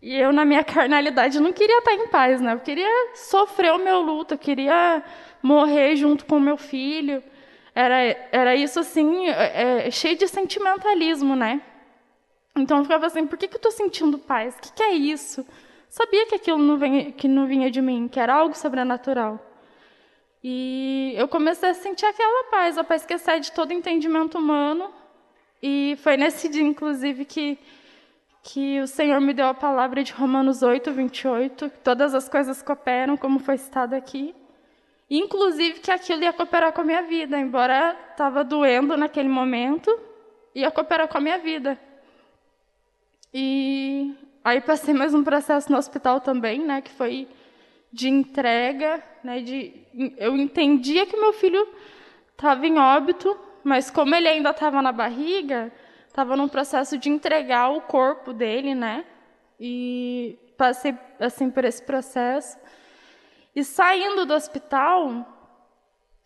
[0.02, 2.54] E eu, na minha carnalidade, não queria estar em paz, né?
[2.54, 5.04] Eu queria sofrer o meu luto, eu queria
[5.41, 7.24] morrer junto com o meu filho.
[7.74, 7.98] Era,
[8.32, 11.62] era isso, assim, é, é, cheio de sentimentalismo, né?
[12.56, 14.56] Então eu ficava assim, por que, que eu estou sentindo paz?
[14.56, 15.45] O que, que é isso?
[15.88, 19.39] Sabia que aquilo não vinha, que não vinha de mim, que era algo sobrenatural.
[20.43, 24.91] E eu comecei a sentir aquela paz, a paz que excede todo entendimento humano.
[25.62, 27.58] E foi nesse dia, inclusive, que
[28.48, 32.62] que o Senhor me deu a palavra de Romanos 8, 28, que todas as coisas
[32.62, 34.34] cooperam, como foi citado aqui.
[35.10, 39.93] Inclusive que aquilo ia cooperar com a minha vida, embora estava doendo naquele momento,
[40.56, 41.78] ia cooperar com a minha vida.
[43.34, 47.28] E aí passei mais um processo no hospital também, né, que foi
[47.91, 49.74] de entrega, né, de
[50.18, 51.68] eu entendia que meu filho
[52.32, 55.70] estava em óbito, mas como ele ainda estava na barriga,
[56.18, 59.05] estava num processo de entregar o corpo dele, né?
[59.59, 62.57] E passei assim por esse processo.
[63.55, 65.24] E saindo do hospital,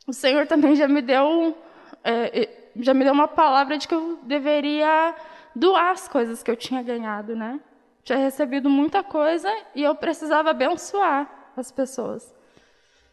[0.07, 1.57] o Senhor também já me deu
[2.05, 5.13] é, já me deu uma palavra de que eu deveria
[5.53, 7.59] doar as coisas que eu tinha ganhado, né?
[8.01, 12.33] Tinha recebido muita coisa e eu precisava abençoar as pessoas.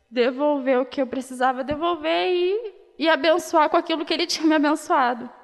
[0.09, 4.55] Devolver o que eu precisava devolver e, e abençoar com aquilo que ele tinha me
[4.55, 5.38] abençoado.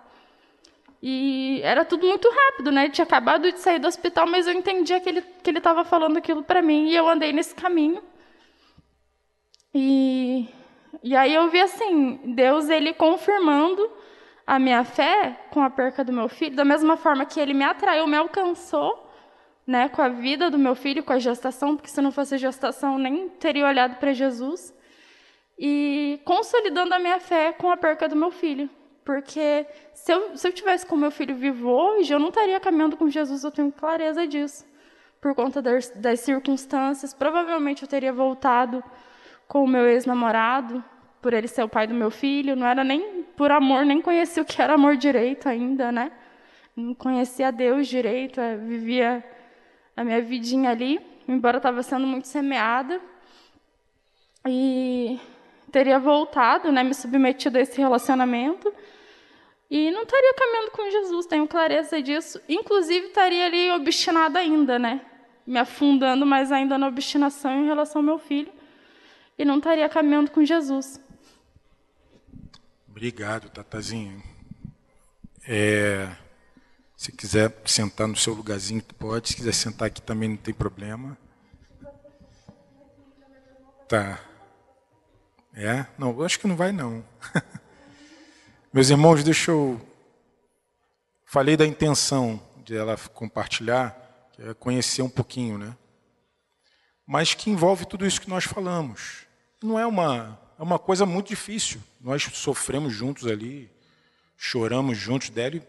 [1.07, 2.85] E era tudo muito rápido, né?
[2.85, 5.85] Ele tinha acabado de sair do hospital, mas eu entendia que ele que ele estava
[5.85, 8.03] falando aquilo para mim e eu andei nesse caminho.
[9.75, 10.49] E
[11.03, 13.91] e aí eu vi assim, Deus ele confirmando
[14.47, 17.65] a minha fé com a perca do meu filho, da mesma forma que ele me
[17.65, 19.07] atraiu, me alcançou,
[19.67, 22.97] né, com a vida do meu filho, com a gestação, porque se não fosse gestação
[22.97, 24.75] nem teria olhado para Jesus.
[25.59, 28.71] E consolidando a minha fé com a perca do meu filho.
[29.05, 32.97] Porque se eu, se eu tivesse com meu filho vivo hoje, eu não estaria caminhando
[32.97, 34.65] com Jesus, eu tenho clareza disso.
[35.21, 38.83] Por conta das, das circunstâncias, provavelmente eu teria voltado
[39.47, 40.83] com o meu ex-namorado,
[41.21, 42.57] por ele ser o pai do meu filho.
[42.57, 46.11] Não era nem por amor, nem conhecia o que era amor direito ainda, né?
[46.75, 49.23] Não conhecia Deus direito, é, vivia
[49.97, 53.01] a minha vidinha ali, embora estava sendo muito semeada.
[54.47, 55.21] E
[55.71, 58.73] teria voltado, né, me submetido a esse relacionamento
[59.71, 62.41] e não estaria caminhando com Jesus, tenho clareza disso.
[62.49, 65.05] Inclusive, estaria ali obstinada ainda, né?
[65.47, 68.53] Me afundando mais ainda na obstinação em relação ao meu filho.
[69.39, 71.01] E não estaria caminhando com Jesus.
[72.89, 74.23] Obrigado, Tatazinho.
[75.47, 76.09] É,
[76.97, 79.31] se quiser sentar no seu lugarzinho, pode.
[79.31, 81.19] Se quiser sentar aqui também não tem problema.
[83.89, 84.21] Tá.
[85.53, 85.87] É?
[85.99, 87.05] Não, acho que não vai não.
[88.75, 89.81] Meus irmãos, deixa eu.
[91.25, 93.97] Falei da intenção de ela compartilhar,
[94.33, 95.77] que é conhecer um pouquinho, né?
[97.07, 99.29] Mas que envolve tudo isso que nós falamos.
[99.63, 101.81] Não é uma, é uma coisa muito difícil.
[102.01, 103.71] Nós sofremos juntos ali,
[104.37, 105.31] choramos juntos.
[105.31, 105.63] Délio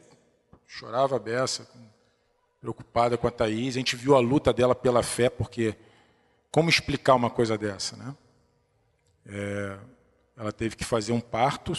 [0.66, 1.70] chorava a beça,
[2.60, 3.76] preocupada com a Thaís.
[3.76, 5.76] A gente viu a luta dela pela fé, porque
[6.50, 8.16] como explicar uma coisa dessa, né?
[9.28, 9.78] É,
[10.36, 11.72] ela teve que fazer um parto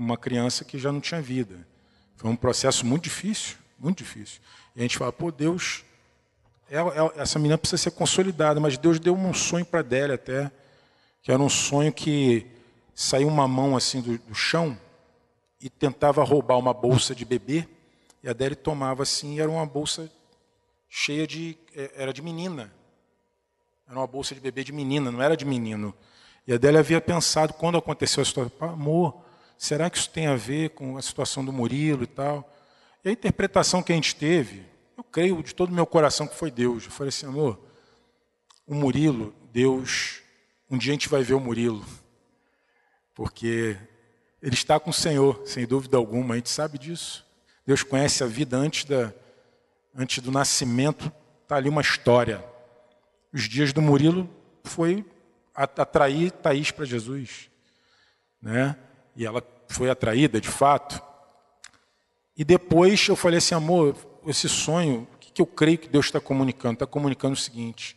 [0.00, 1.66] uma criança que já não tinha vida.
[2.16, 4.40] Foi um processo muito difícil, muito difícil.
[4.74, 5.84] E a gente fala, pô, Deus,
[6.70, 10.50] é, é, essa menina precisa ser consolidada, mas Deus deu um sonho para dela até,
[11.22, 12.46] que era um sonho que
[12.94, 14.78] saiu uma mão assim do, do chão
[15.60, 17.68] e tentava roubar uma bolsa de bebê,
[18.22, 20.10] e a Deli tomava assim, e era uma bolsa
[20.88, 21.56] cheia de.
[21.74, 22.72] É, era de menina.
[23.86, 25.94] Era uma bolsa de bebê de menina, não era de menino.
[26.46, 29.29] E a Adélia havia pensado, quando aconteceu a história, amor,
[29.60, 32.50] Será que isso tem a ver com a situação do Murilo e tal?
[33.04, 34.64] E a interpretação que a gente teve,
[34.96, 36.86] eu creio de todo o meu coração que foi Deus.
[36.86, 37.60] Eu falei assim, amor,
[38.66, 40.22] o Murilo, Deus,
[40.70, 41.84] um dia a gente vai ver o Murilo,
[43.14, 43.76] porque
[44.40, 47.26] ele está com o Senhor, sem dúvida alguma, a gente sabe disso.
[47.66, 49.12] Deus conhece a vida antes, da,
[49.94, 52.42] antes do nascimento, está ali uma história.
[53.30, 54.26] Os dias do Murilo
[54.64, 55.04] foi
[55.54, 57.50] atrair Thaís para Jesus.
[58.40, 58.74] Né?
[59.14, 61.02] E ela foi atraída de fato.
[62.36, 63.96] E depois eu falei assim, amor,
[64.26, 66.74] esse sonho, o que eu creio que Deus está comunicando?
[66.74, 67.96] Está comunicando o seguinte: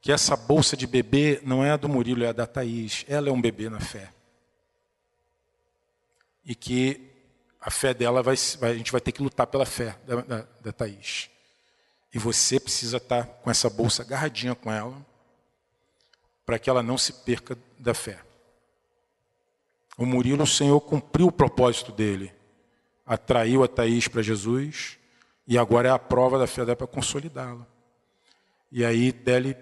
[0.00, 3.04] que essa bolsa de bebê não é a do Murilo, é a da Thaís.
[3.08, 4.12] Ela é um bebê na fé.
[6.44, 7.10] E que
[7.60, 10.72] a fé dela vai, a gente vai ter que lutar pela fé da, da, da
[10.72, 11.28] Thaís.
[12.12, 14.96] E você precisa estar com essa bolsa agarradinha com ela,
[16.44, 18.18] para que ela não se perca da fé.
[20.00, 22.32] O Murilo, o Senhor cumpriu o propósito dele.
[23.04, 24.98] Atraiu a Thaís para Jesus,
[25.46, 27.66] e agora é a prova da fé dela para consolidá-la.
[28.72, 29.54] E aí Deli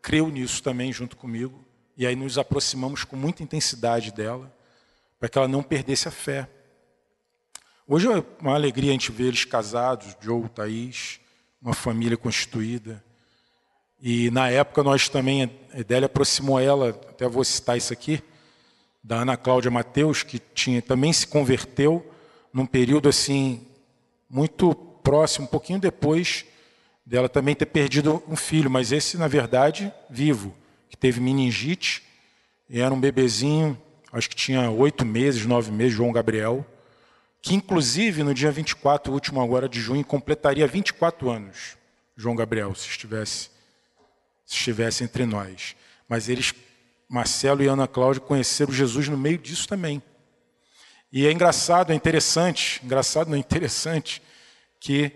[0.00, 1.62] creu nisso também junto comigo.
[1.94, 4.50] E aí nos aproximamos com muita intensidade dela,
[5.20, 6.48] para que ela não perdesse a fé.
[7.86, 11.20] Hoje é uma alegria a gente ver eles casados, Joe, Thaís,
[11.60, 13.04] uma família constituída.
[14.00, 18.22] E na época nós também, a aproximou ela, até vou citar isso aqui,
[19.02, 22.06] da Ana Cláudia Mateus, que tinha, também se converteu
[22.52, 23.66] num período assim,
[24.28, 26.44] muito próximo, um pouquinho depois
[27.04, 30.54] dela também ter perdido um filho, mas esse, na verdade, vivo,
[30.88, 32.02] que teve meningite,
[32.70, 33.76] era um bebezinho,
[34.12, 36.64] acho que tinha oito meses, nove meses, João Gabriel,
[37.40, 41.76] que inclusive no dia 24, último agora de junho, completaria 24 anos,
[42.16, 43.50] João Gabriel, se estivesse,
[44.46, 45.74] se estivesse entre nós.
[46.08, 46.54] Mas eles,
[47.12, 50.02] Marcelo e Ana Cláudia, conheceram Jesus no meio disso também.
[51.12, 54.22] E é engraçado, é interessante, engraçado não é interessante,
[54.80, 55.12] que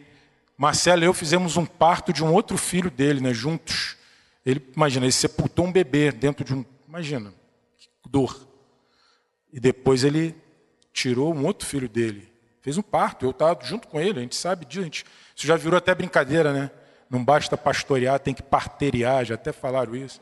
[0.59, 3.97] Marcelo e eu fizemos um parto de um outro filho dele, né, juntos.
[4.45, 6.67] Ele, imagina, ele sepultou um bebê dentro de um.
[6.87, 7.33] Imagina,
[7.79, 8.47] que dor.
[9.51, 10.37] E depois ele
[10.93, 12.31] tirou um outro filho dele.
[12.61, 14.83] Fez um parto, eu estava junto com ele, a gente sabe disso.
[14.83, 16.71] Gente, isso já virou até brincadeira, né?
[17.09, 20.21] Não basta pastorear, tem que parteriar, já até falaram isso.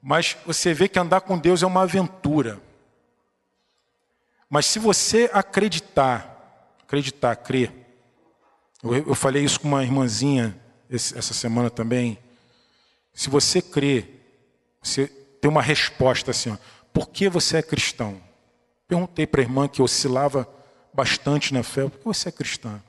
[0.00, 2.60] Mas você vê que andar com Deus é uma aventura.
[4.48, 7.72] Mas se você acreditar, acreditar, crer,
[8.82, 12.18] eu, eu falei isso com uma irmãzinha esse, essa semana também.
[13.12, 14.06] Se você crê,
[14.80, 15.06] você
[15.40, 16.56] tem uma resposta assim: ó,
[16.92, 18.20] por que você é cristão?
[18.86, 20.48] Perguntei para a irmã que oscilava
[20.94, 22.80] bastante na fé: por que você é cristã?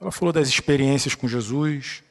[0.00, 2.02] Ela falou das experiências com Jesus,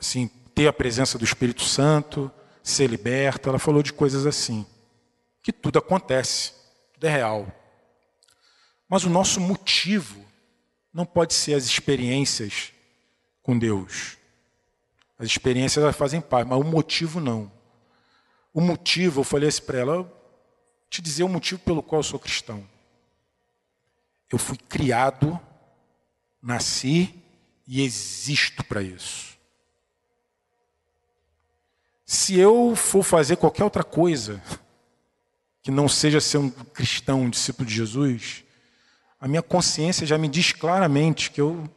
[0.00, 2.30] assim, ter a presença do Espírito Santo,
[2.70, 3.48] ser liberta.
[3.48, 4.66] Ela falou de coisas assim,
[5.42, 6.52] que tudo acontece,
[6.92, 7.46] tudo é real.
[8.88, 10.24] Mas o nosso motivo
[10.92, 12.72] não pode ser as experiências
[13.42, 14.16] com Deus.
[15.18, 17.50] As experiências elas fazem parte, mas o motivo não.
[18.52, 20.12] O motivo, eu falei assim para ela,
[20.90, 22.66] te dizer o motivo pelo qual eu sou cristão.
[24.30, 25.38] Eu fui criado,
[26.42, 27.14] nasci
[27.66, 29.37] e existo para isso.
[32.10, 34.42] Se eu for fazer qualquer outra coisa
[35.60, 38.44] que não seja ser um cristão, um discípulo de Jesus,
[39.20, 41.68] a minha consciência já me diz claramente que eu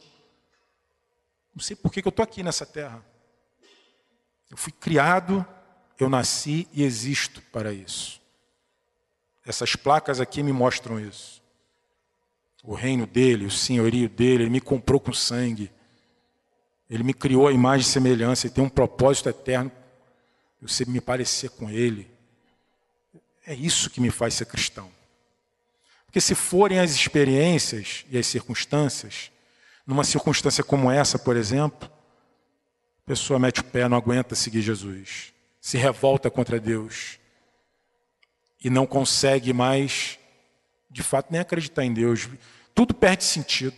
[1.54, 3.04] não sei por que eu estou aqui nessa terra.
[4.50, 5.44] Eu fui criado,
[6.00, 8.18] eu nasci e existo para isso.
[9.44, 11.42] Essas placas aqui me mostram isso.
[12.64, 15.70] O reino dele, o senhorio dele, ele me comprou com sangue.
[16.88, 19.70] Ele me criou a imagem e semelhança, ele tem um propósito eterno.
[20.62, 22.08] Eu sei me parecer com ele.
[23.44, 24.88] É isso que me faz ser cristão.
[26.06, 29.32] Porque se forem as experiências e as circunstâncias,
[29.84, 31.90] numa circunstância como essa, por exemplo,
[33.04, 37.18] a pessoa mete o pé, não aguenta seguir Jesus, se revolta contra Deus
[38.62, 40.16] e não consegue mais,
[40.88, 42.28] de fato, nem acreditar em Deus.
[42.72, 43.76] Tudo perde sentido.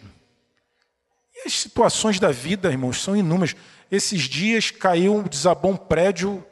[1.34, 3.56] E as situações da vida, irmãos, são inúmeras.
[3.90, 6.44] Esses dias caiu, desabou um prédio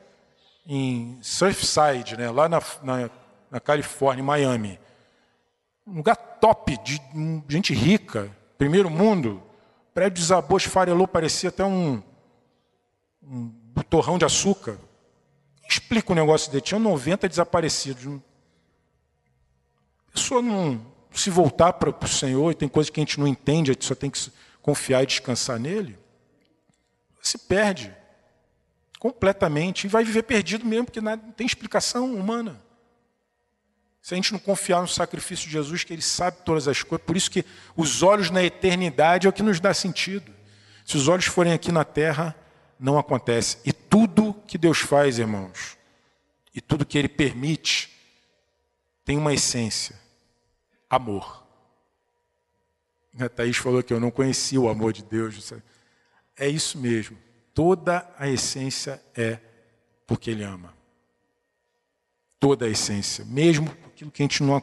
[0.67, 3.11] em Surfside, né, lá na, na,
[3.51, 4.79] na Califórnia, em Miami
[5.87, 7.01] um lugar top, de
[7.49, 9.43] gente rica, primeiro mundo.
[9.91, 12.03] O prédio desabou, esfarelou, parecia até um,
[13.23, 13.53] um
[13.89, 14.79] torrão de açúcar.
[15.69, 18.21] Explica o negócio dele, tinha 90 desaparecidos.
[20.09, 23.27] A pessoa não se voltar para o Senhor, e tem coisas que a gente não
[23.27, 24.33] entende, a gente só tem que
[24.63, 25.99] confiar e descansar nele,
[27.21, 27.95] se perde
[29.03, 32.63] completamente e vai viver perdido mesmo, porque não tem explicação humana.
[34.01, 37.05] Se a gente não confiar no sacrifício de Jesus, que Ele sabe todas as coisas,
[37.05, 37.45] por isso que
[37.77, 40.33] os olhos na eternidade é o que nos dá sentido.
[40.87, 42.33] Se os olhos forem aqui na terra,
[42.79, 43.59] não acontece.
[43.65, 45.77] E tudo que Deus faz, irmãos,
[46.55, 47.91] e tudo que Ele permite,
[49.05, 49.99] tem uma essência:
[50.89, 51.45] amor.
[53.19, 55.53] A Thaís falou que eu não conhecia o amor de Deus.
[56.37, 57.19] É isso mesmo.
[57.55, 59.39] Toda a essência é
[60.07, 60.75] porque Ele ama.
[62.41, 64.63] Toda a essência, mesmo aquilo que a gente não,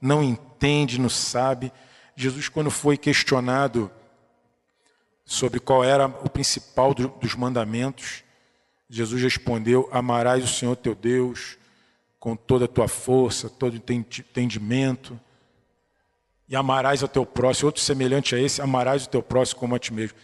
[0.00, 1.72] não entende, não sabe.
[2.16, 3.90] Jesus, quando foi questionado
[5.24, 8.24] sobre qual era o principal do, dos mandamentos,
[8.88, 11.58] Jesus respondeu: Amarás o Senhor teu Deus
[12.18, 15.18] com toda a tua força, todo entendimento,
[16.48, 19.78] e amarás ao teu próximo, outro semelhante a esse, amarás o teu próximo como a
[19.78, 20.16] ti mesmo.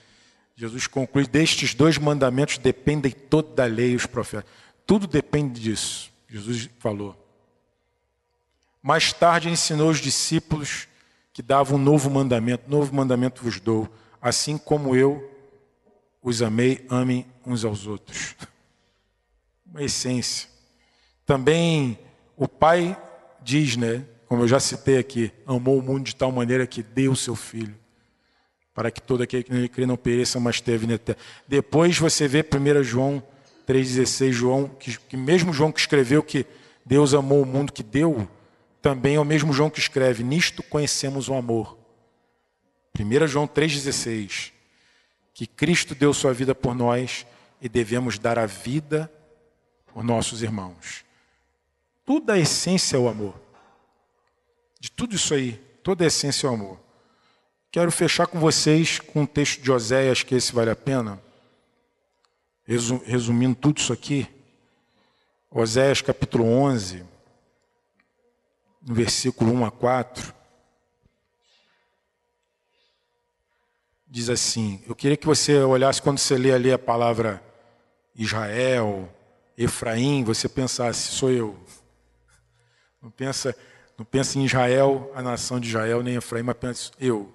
[0.56, 4.50] Jesus conclui: destes dois mandamentos dependem toda a lei e os profetas.
[4.86, 7.16] Tudo depende disso, Jesus falou.
[8.82, 10.86] Mais tarde ensinou os discípulos
[11.32, 13.88] que dava um novo mandamento: novo mandamento vos dou,
[14.20, 15.30] assim como eu
[16.22, 18.34] os amei, amem uns aos outros.
[19.66, 20.48] Uma essência.
[21.26, 21.98] Também
[22.36, 22.96] o Pai
[23.42, 27.12] diz, né, como eu já citei aqui, amou o mundo de tal maneira que deu
[27.12, 27.74] o seu filho,
[28.74, 31.20] para que todo aquele que nele crê não pereça, mas tenha vida eterna.
[31.46, 33.22] Depois você vê 1 João
[33.66, 36.44] 3,16, João, que, que mesmo João que escreveu que
[36.84, 38.28] Deus amou o mundo que deu,
[38.82, 41.78] também é o mesmo João que escreve: Nisto conhecemos o amor.
[42.98, 44.52] 1 João 3,16:
[45.32, 47.24] Que Cristo deu sua vida por nós
[47.62, 49.10] e devemos dar a vida
[49.86, 51.04] por nossos irmãos.
[52.04, 53.34] Tudo a essência é o amor.
[54.78, 55.52] De tudo isso aí,
[55.82, 56.83] toda a essência é o amor.
[57.74, 61.20] Quero fechar com vocês com um texto de Oséias, que esse vale a pena.
[62.64, 64.28] Resumindo tudo isso aqui.
[65.50, 67.04] Oséias capítulo 11
[68.80, 70.32] no versículo 1 a 4,
[74.06, 77.42] diz assim: Eu queria que você olhasse quando você lê ali a palavra
[78.14, 79.12] Israel,
[79.58, 81.58] Efraim, você pensasse, sou eu.
[83.02, 83.52] Não pensa,
[83.98, 87.33] não pensa em Israel, a nação de Israel, nem Efraim, mas pensa eu.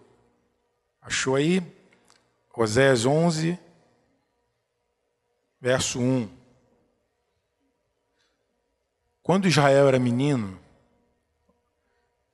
[1.01, 1.63] Achou aí?
[2.59, 3.57] Oséias 11,
[5.61, 6.30] verso 1.
[9.23, 10.59] Quando Israel era menino,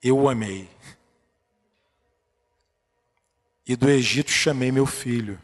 [0.02, 0.68] eu o amei.
[3.64, 5.40] E do Egito chamei meu filho.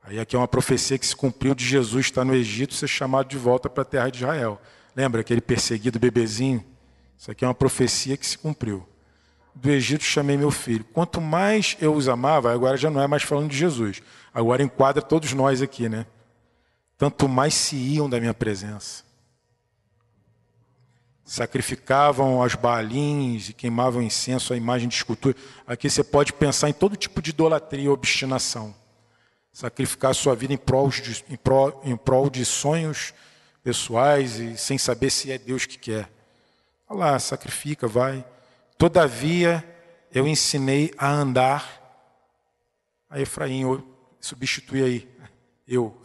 [0.00, 3.28] Aí aqui é uma profecia que se cumpriu de Jesus estar no Egito ser chamado
[3.28, 4.62] de volta para a terra de Israel.
[4.94, 6.64] Lembra aquele perseguido bebezinho?
[7.18, 8.88] Isso aqui é uma profecia que se cumpriu.
[9.60, 10.84] Do Egito chamei meu filho.
[10.92, 14.02] Quanto mais eu os amava, agora já não é mais falando de Jesus.
[14.32, 16.06] Agora enquadra todos nós aqui, né?
[16.96, 19.10] Tanto mais se iam da minha presença
[21.30, 25.36] sacrificavam aos balins e queimavam incenso à imagem de escultura.
[25.64, 28.74] Aqui você pode pensar em todo tipo de idolatria e obstinação.
[29.52, 33.14] Sacrificar sua vida em prol, de, em, prol, em prol de sonhos
[33.62, 36.10] pessoais e sem saber se é Deus que quer.
[36.88, 38.24] Olha lá, sacrifica, vai.
[38.80, 39.64] Todavia,
[40.10, 41.78] eu ensinei a andar
[43.08, 43.62] a Efraim,
[44.18, 45.16] substitui aí,
[45.68, 45.96] eu.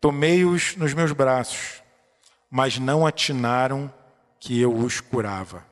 [0.00, 1.80] Tomei-os nos meus braços
[2.50, 3.92] mas não atinaram
[4.40, 5.64] que eu os curava.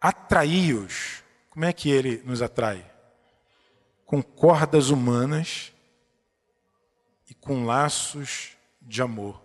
[0.00, 1.22] Atraí-os.
[1.50, 2.90] Como é que ele nos atrai?
[4.06, 5.72] Com cordas humanas
[7.28, 9.42] e com laços de amor.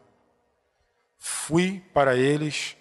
[1.18, 2.77] Fui para eles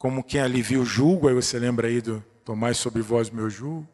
[0.00, 3.86] como quem alivia o jugo, aí você lembra aí do Tomai sobre vós meu jugo,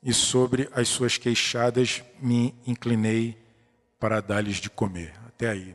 [0.00, 3.36] e sobre as suas queixadas me inclinei
[3.98, 5.74] para dar-lhes de comer até aí.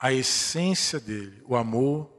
[0.00, 2.10] A essência dele, o amor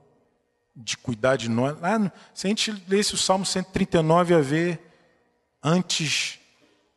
[0.76, 1.76] de cuidar de nós.
[1.82, 4.80] Lá, se a gente lesse o Salmo 139 a ver,
[5.64, 6.40] antes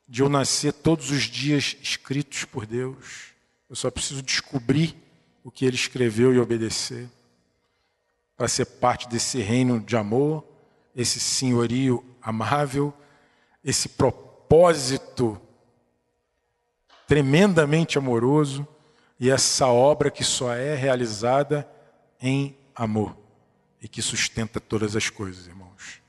[0.06, 3.32] de eu nascer, todos os dias escritos por Deus,
[3.70, 5.07] eu só preciso descobrir
[5.48, 7.08] o que ele escreveu e obedecer,
[8.36, 10.44] para ser parte desse reino de amor,
[10.94, 12.92] esse senhorio amável,
[13.64, 15.40] esse propósito
[17.06, 18.68] tremendamente amoroso
[19.18, 21.66] e essa obra que só é realizada
[22.20, 23.16] em amor
[23.80, 26.02] e que sustenta todas as coisas, irmãos.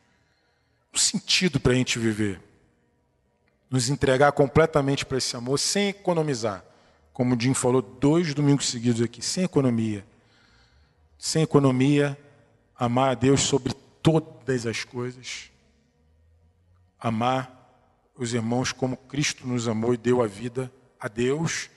[0.93, 2.41] O sentido para a gente viver,
[3.69, 6.61] nos entregar completamente para esse amor sem economizar,
[7.19, 10.05] como o Jim falou dois domingos seguidos aqui, sem economia.
[11.17, 12.17] Sem economia,
[12.73, 15.51] amar a Deus sobre todas as coisas,
[16.97, 17.75] amar
[18.15, 21.69] os irmãos como Cristo nos amou e deu a vida a Deus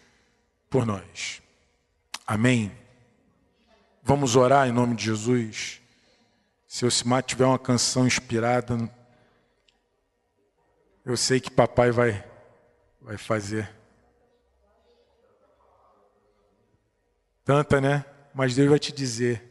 [0.71, 1.43] por nós.
[2.25, 2.71] Amém?
[4.01, 5.81] Vamos orar em nome de Jesus.
[6.69, 8.89] Se o Simar tiver uma canção inspirada,
[11.05, 12.25] eu sei que papai vai,
[13.01, 13.82] vai fazer.
[17.45, 18.05] Tanta, né?
[18.35, 19.43] Mas Deus vai te dizer.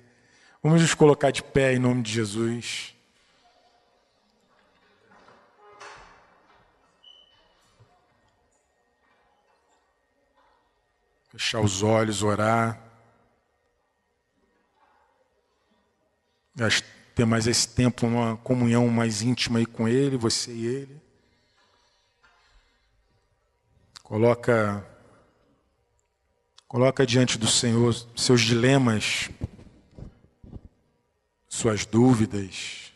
[0.64, 2.96] Vamos nos colocar de pé em nome de Jesus.
[11.30, 12.80] Fechar os olhos, orar.
[17.16, 21.02] Ter mais esse tempo, uma comunhão mais íntima aí com Ele, você e Ele.
[24.04, 24.86] Coloca
[26.72, 29.30] coloca diante do Senhor seus dilemas,
[31.46, 32.94] suas dúvidas,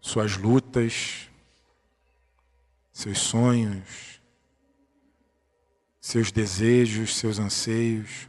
[0.00, 1.28] suas lutas,
[2.92, 4.20] seus sonhos,
[6.00, 8.28] seus desejos, seus anseios,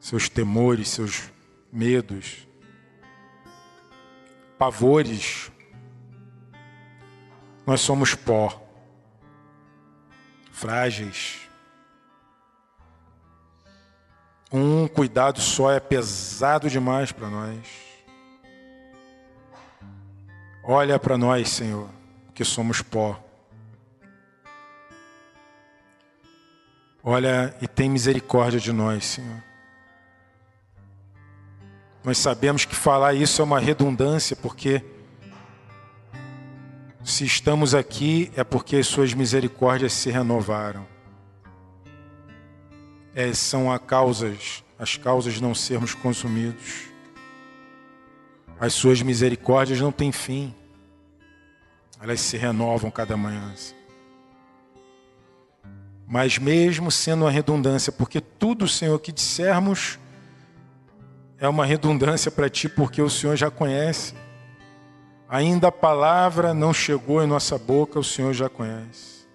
[0.00, 1.30] seus temores, seus
[1.70, 2.48] medos,
[4.58, 5.52] pavores.
[7.66, 8.63] Nós somos pó
[10.54, 11.40] frágeis.
[14.52, 17.58] Um cuidado só é pesado demais para nós.
[20.62, 21.90] Olha para nós, Senhor,
[22.32, 23.20] que somos pó.
[27.02, 29.42] Olha e tem misericórdia de nós, Senhor.
[32.04, 34.82] Nós sabemos que falar isso é uma redundância, porque
[37.04, 40.86] se estamos aqui é porque as suas misericórdias se renovaram.
[43.14, 46.86] É, são as causas, as causas de não sermos consumidos.
[48.58, 50.54] As suas misericórdias não têm fim.
[52.00, 53.52] Elas se renovam cada manhã.
[56.06, 59.98] Mas mesmo sendo uma redundância, porque tudo, Senhor, que dissermos
[61.38, 64.14] é uma redundância para ti, porque o Senhor já conhece.
[65.34, 69.26] Ainda a palavra não chegou em nossa boca, o Senhor já conhece.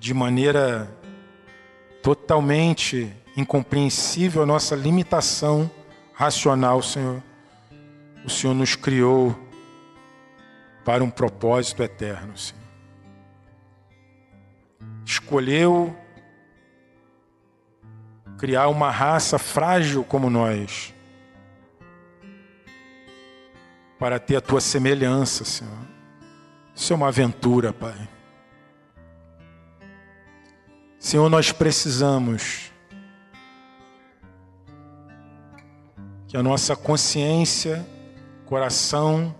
[0.00, 0.92] De maneira
[2.02, 5.70] totalmente incompreensível a nossa limitação
[6.12, 7.22] racional, Senhor.
[8.24, 9.32] O Senhor nos criou
[10.84, 12.64] para um propósito eterno, Senhor.
[15.06, 15.96] Escolheu
[18.36, 20.92] criar uma raça frágil como nós
[24.00, 25.76] para ter a tua semelhança, Senhor.
[26.74, 28.08] Isso é uma aventura, Pai.
[30.98, 32.72] Senhor, nós precisamos
[36.26, 37.86] que a nossa consciência,
[38.46, 39.34] coração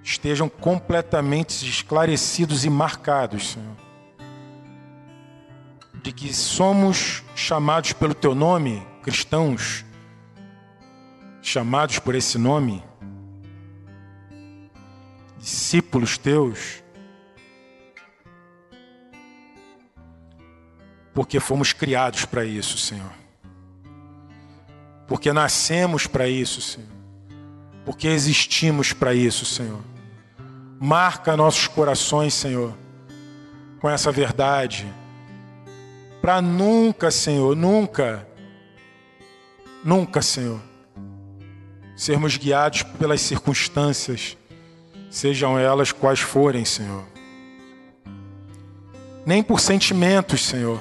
[0.00, 3.76] estejam completamente esclarecidos e marcados, Senhor.
[6.04, 9.84] De que somos chamados pelo teu nome, cristãos,
[11.42, 12.84] chamados por esse nome,
[15.44, 16.82] discípulos teus,
[21.12, 23.12] porque fomos criados para isso, Senhor.
[25.06, 26.88] Porque nascemos para isso, Senhor.
[27.84, 29.82] Porque existimos para isso, Senhor.
[30.80, 32.74] Marca nossos corações, Senhor,
[33.80, 34.90] com essa verdade.
[36.22, 38.26] Para nunca, Senhor, nunca,
[39.84, 40.62] nunca, Senhor,
[41.94, 44.38] sermos guiados pelas circunstâncias
[45.14, 47.04] sejam elas quais forem, Senhor.
[49.24, 50.80] Nem por sentimentos, Senhor,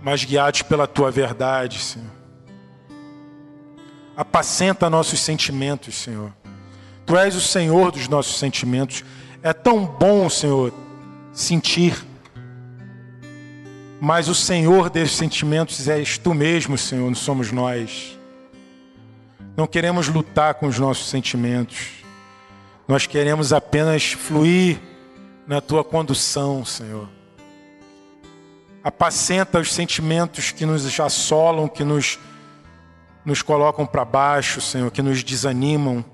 [0.00, 2.10] mas guiados pela tua verdade, Senhor.
[4.16, 6.32] Apacenta nossos sentimentos, Senhor.
[7.04, 9.04] Tu és o Senhor dos nossos sentimentos.
[9.42, 10.72] É tão bom, Senhor,
[11.32, 12.06] sentir.
[14.00, 18.16] Mas o Senhor desses sentimentos és tu mesmo, Senhor, não somos nós.
[19.56, 22.02] Não queremos lutar com os nossos sentimentos.
[22.88, 24.80] Nós queremos apenas fluir
[25.46, 27.08] na tua condução, Senhor.
[28.82, 32.18] Apacenta os sentimentos que nos assolam, que nos,
[33.24, 36.04] nos colocam para baixo, Senhor, que nos desanimam.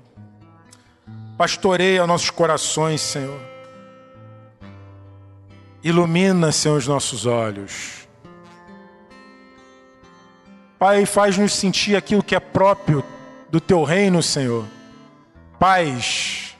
[1.37, 3.39] Pastoreia nossos corações, Senhor.
[5.81, 8.07] Ilumina, Senhor, os nossos olhos.
[10.77, 13.03] Pai, faz-nos sentir aquilo que é próprio
[13.51, 14.65] do teu reino, Senhor.
[15.59, 16.55] Paz,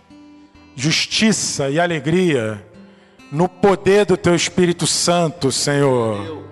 [0.76, 2.66] justiça e alegria
[3.32, 6.45] no poder do teu Espírito Santo, Senhor.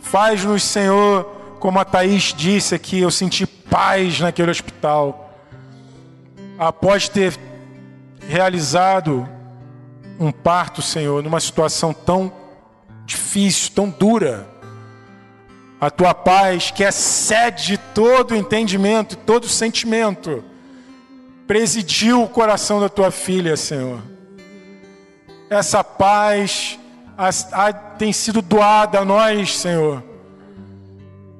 [0.00, 1.24] Faz-nos, Senhor,
[1.58, 5.34] como a Thaís disse aqui, eu senti paz naquele hospital.
[6.58, 7.38] Após ter
[8.28, 9.26] realizado
[10.20, 12.30] um parto, Senhor, numa situação tão
[13.06, 14.51] difícil, tão dura
[15.82, 20.44] a tua paz que excede todo entendimento, todo sentimento,
[21.44, 24.00] presidiu o coração da tua filha, Senhor.
[25.50, 26.78] Essa paz
[27.18, 30.04] a, a, tem sido doada a nós, Senhor,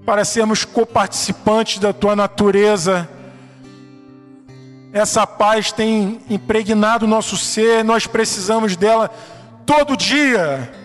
[0.05, 3.09] para sermos coparticipantes da tua natureza.
[4.93, 9.09] Essa paz tem impregnado o nosso ser, nós precisamos dela
[9.65, 10.82] todo dia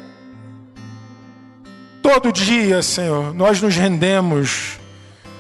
[2.10, 4.80] Todo dia, Senhor, nós nos rendemos,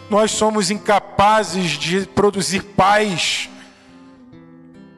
[0.09, 3.49] nós somos incapazes de produzir paz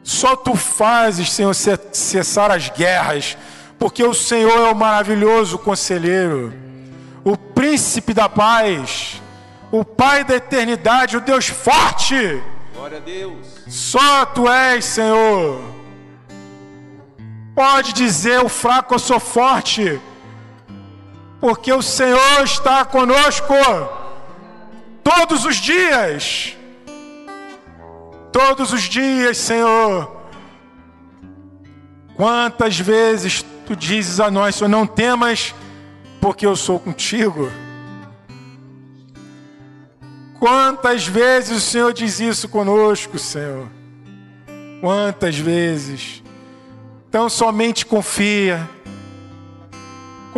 [0.02, 3.38] Só tu fazes, Senhor, cessar as guerras,
[3.78, 6.52] porque o Senhor é o maravilhoso conselheiro,
[7.24, 9.22] o príncipe da paz,
[9.72, 12.42] o Pai da eternidade, o Deus forte.
[12.74, 13.46] Glória a Deus.
[13.68, 15.62] Só tu és, Senhor.
[17.54, 20.02] Pode dizer o fraco eu sou forte,
[21.40, 23.54] porque o Senhor está conosco
[25.04, 26.56] todos os dias.
[28.32, 30.20] Todos os dias, Senhor.
[32.16, 35.56] Quantas vezes tu dizes a nós, Senhor, não temas,
[36.20, 37.50] porque eu sou contigo.
[40.40, 43.68] Quantas vezes o Senhor diz isso conosco, Senhor?
[44.80, 46.24] Quantas vezes?
[47.08, 48.70] Então somente confia.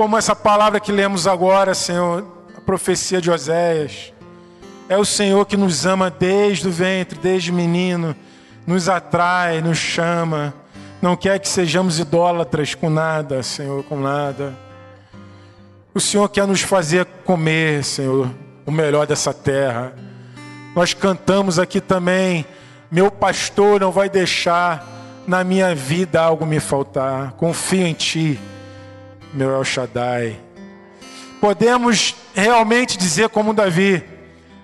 [0.01, 2.25] Como essa palavra que lemos agora, Senhor,
[2.57, 4.11] a profecia de Oséias.
[4.89, 8.15] É o Senhor que nos ama desde o ventre, desde menino,
[8.65, 10.55] nos atrai, nos chama.
[11.03, 14.55] Não quer que sejamos idólatras com nada, Senhor, com nada.
[15.93, 18.27] O Senhor quer nos fazer comer, Senhor,
[18.65, 19.93] o melhor dessa terra.
[20.75, 22.43] Nós cantamos aqui também,
[22.89, 24.83] meu pastor não vai deixar
[25.27, 27.33] na minha vida algo me faltar.
[27.33, 28.39] Confio em Ti,
[29.33, 30.39] meu El Shaddai.
[31.39, 34.03] Podemos realmente dizer como Davi: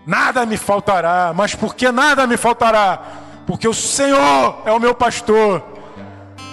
[0.06, 1.34] nada me faltará.
[1.36, 3.02] Mas por que nada me faltará?
[3.46, 5.64] Porque o Senhor é o meu pastor,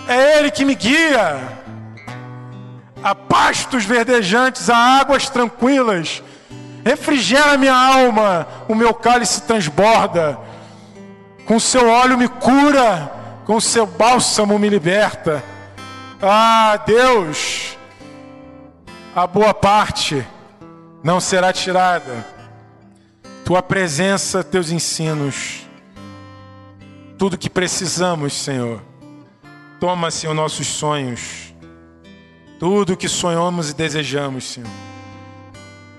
[0.08, 1.64] é Ele que me guia.
[3.02, 6.22] A pastos verdejantes, a águas tranquilas,
[6.84, 10.38] refrigera minha alma, o meu cálice transborda.
[11.44, 13.12] Com seu óleo me cura,
[13.44, 15.44] com seu bálsamo me liberta.
[16.22, 17.63] Ah, Deus,
[19.14, 20.26] a boa parte
[21.02, 22.26] não será tirada.
[23.44, 25.66] Tua presença, teus ensinos,
[27.18, 28.82] tudo que precisamos, Senhor.
[29.78, 31.54] Toma, Senhor, nossos sonhos,
[32.58, 34.70] tudo que sonhamos e desejamos, Senhor.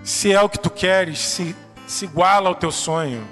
[0.04, 1.56] Se é o que tu queres, se,
[1.86, 3.28] se iguala ao teu sonho.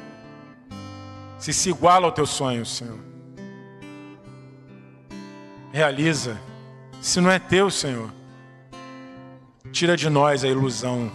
[1.40, 3.14] Se se iguala ao teu sonho, Senhor
[5.74, 6.40] realiza.
[7.02, 8.10] Se não é teu, Senhor,
[9.74, 11.12] tira de nós a ilusão.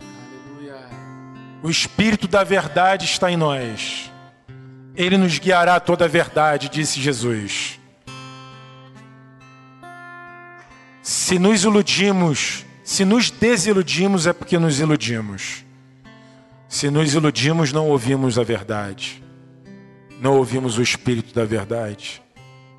[0.00, 0.78] Aleluia.
[1.62, 4.10] O Espírito da verdade está em nós.
[4.94, 7.80] Ele nos guiará a toda a verdade, disse Jesus.
[11.02, 15.64] Se nos iludimos, se nos desiludimos, é porque nos iludimos.
[16.68, 19.22] Se nos iludimos, não ouvimos a verdade.
[20.20, 22.22] Não ouvimos o Espírito da verdade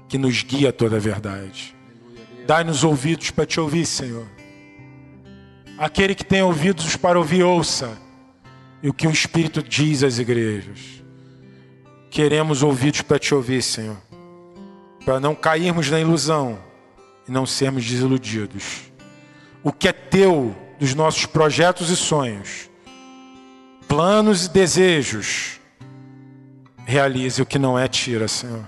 [0.07, 1.75] que nos guia a toda a verdade.
[2.47, 4.32] Dai-nos ouvidos para te ouvir, Senhor.
[5.83, 7.97] Aquele que tem ouvidos para ouvir, ouça.
[8.81, 11.03] E o que o Espírito diz às igrejas.
[12.09, 13.97] Queremos ouvidos para te ouvir, Senhor.
[15.03, 16.57] Para não cairmos na ilusão
[17.27, 18.93] e não sermos desiludidos.
[19.61, 22.69] O que é teu dos nossos projetos e sonhos,
[23.85, 25.59] planos e desejos,
[26.85, 28.63] realize o que não é, tira, Senhor.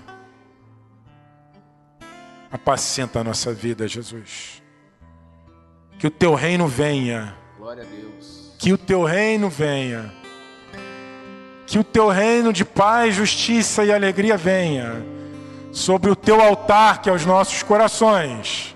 [2.52, 4.65] Apacenta a nossa vida, Jesus.
[5.98, 7.34] Que o teu reino venha.
[7.58, 8.54] Glória a Deus.
[8.58, 10.12] Que o teu reino venha.
[11.66, 15.02] Que o teu reino de paz, justiça e alegria venha
[15.76, 18.74] sobre o teu altar, que é os nossos corações.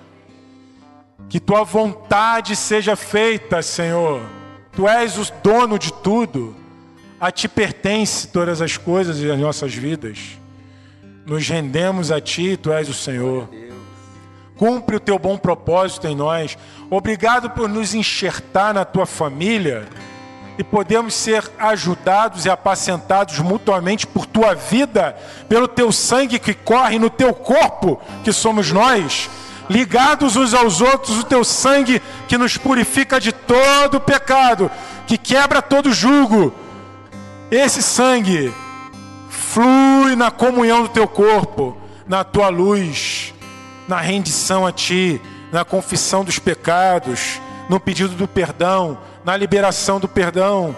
[1.31, 4.21] Que tua vontade seja feita, Senhor.
[4.73, 6.55] Tu és o dono de tudo.
[7.19, 10.39] A ti pertence todas as coisas e as nossas vidas.
[11.25, 13.49] Nos rendemos a ti, tu és o Senhor.
[14.61, 16.59] Cumpre o teu bom propósito em nós.
[16.91, 19.89] Obrigado por nos enxertar na tua família
[20.59, 25.16] e podemos ser ajudados e apacentados mutuamente por tua vida,
[25.49, 29.31] pelo teu sangue que corre no teu corpo, que somos nós,
[29.70, 34.70] ligados uns aos outros, o teu sangue que nos purifica de todo pecado,
[35.07, 36.53] que quebra todo jugo.
[37.51, 38.53] Esse sangue
[39.31, 43.20] flui na comunhão do teu corpo, na tua luz,
[43.91, 50.07] na rendição a ti, na confissão dos pecados, no pedido do perdão, na liberação do
[50.07, 50.75] perdão.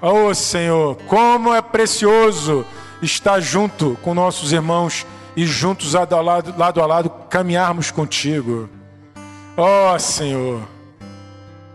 [0.00, 2.66] Oh Senhor, como é precioso
[3.00, 8.68] estar junto com nossos irmãos e juntos lado a lado, lado, a lado caminharmos contigo.
[9.56, 10.68] Oh Senhor,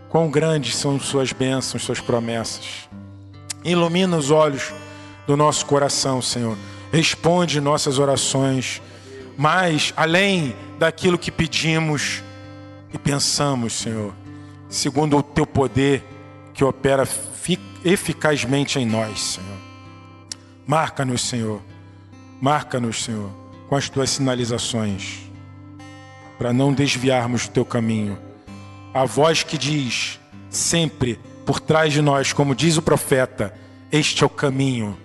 [0.08, 2.88] quão grandes são suas bênçãos, suas promessas.
[3.64, 4.72] Ilumina os olhos
[5.26, 6.56] do nosso coração, Senhor.
[6.92, 8.80] Responde nossas orações,
[9.40, 12.22] mas além daquilo que pedimos
[12.92, 14.14] e pensamos, Senhor,
[14.68, 16.04] segundo o teu poder
[16.52, 17.08] que opera
[17.82, 19.58] eficazmente em nós, Senhor.
[20.66, 21.62] Marca-nos, Senhor.
[22.40, 23.40] Marca-nos, Senhor
[23.70, 25.30] com as tuas sinalizações,
[26.36, 28.18] para não desviarmos do teu caminho.
[28.92, 30.18] A voz que diz
[30.50, 33.54] sempre por trás de nós, como diz o profeta:
[33.92, 34.98] Este é o caminho,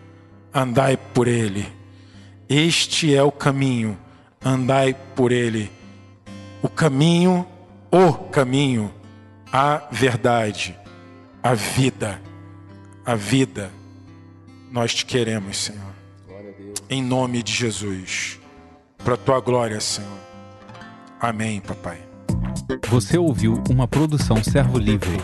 [0.51, 1.71] andai por ele.
[2.49, 3.95] Este é o caminho,
[4.45, 5.71] andai por ele.
[6.61, 7.45] O caminho,
[7.91, 8.93] o caminho,
[9.51, 10.77] a verdade,
[11.41, 12.21] a vida,
[13.03, 13.71] a vida.
[14.71, 15.95] Nós te queremos, Senhor.
[16.87, 18.39] Em nome de Jesus.
[19.03, 20.19] Para a tua glória, Senhor.
[21.19, 21.99] Amém, papai.
[22.89, 25.17] Você ouviu uma produção Servo Livre.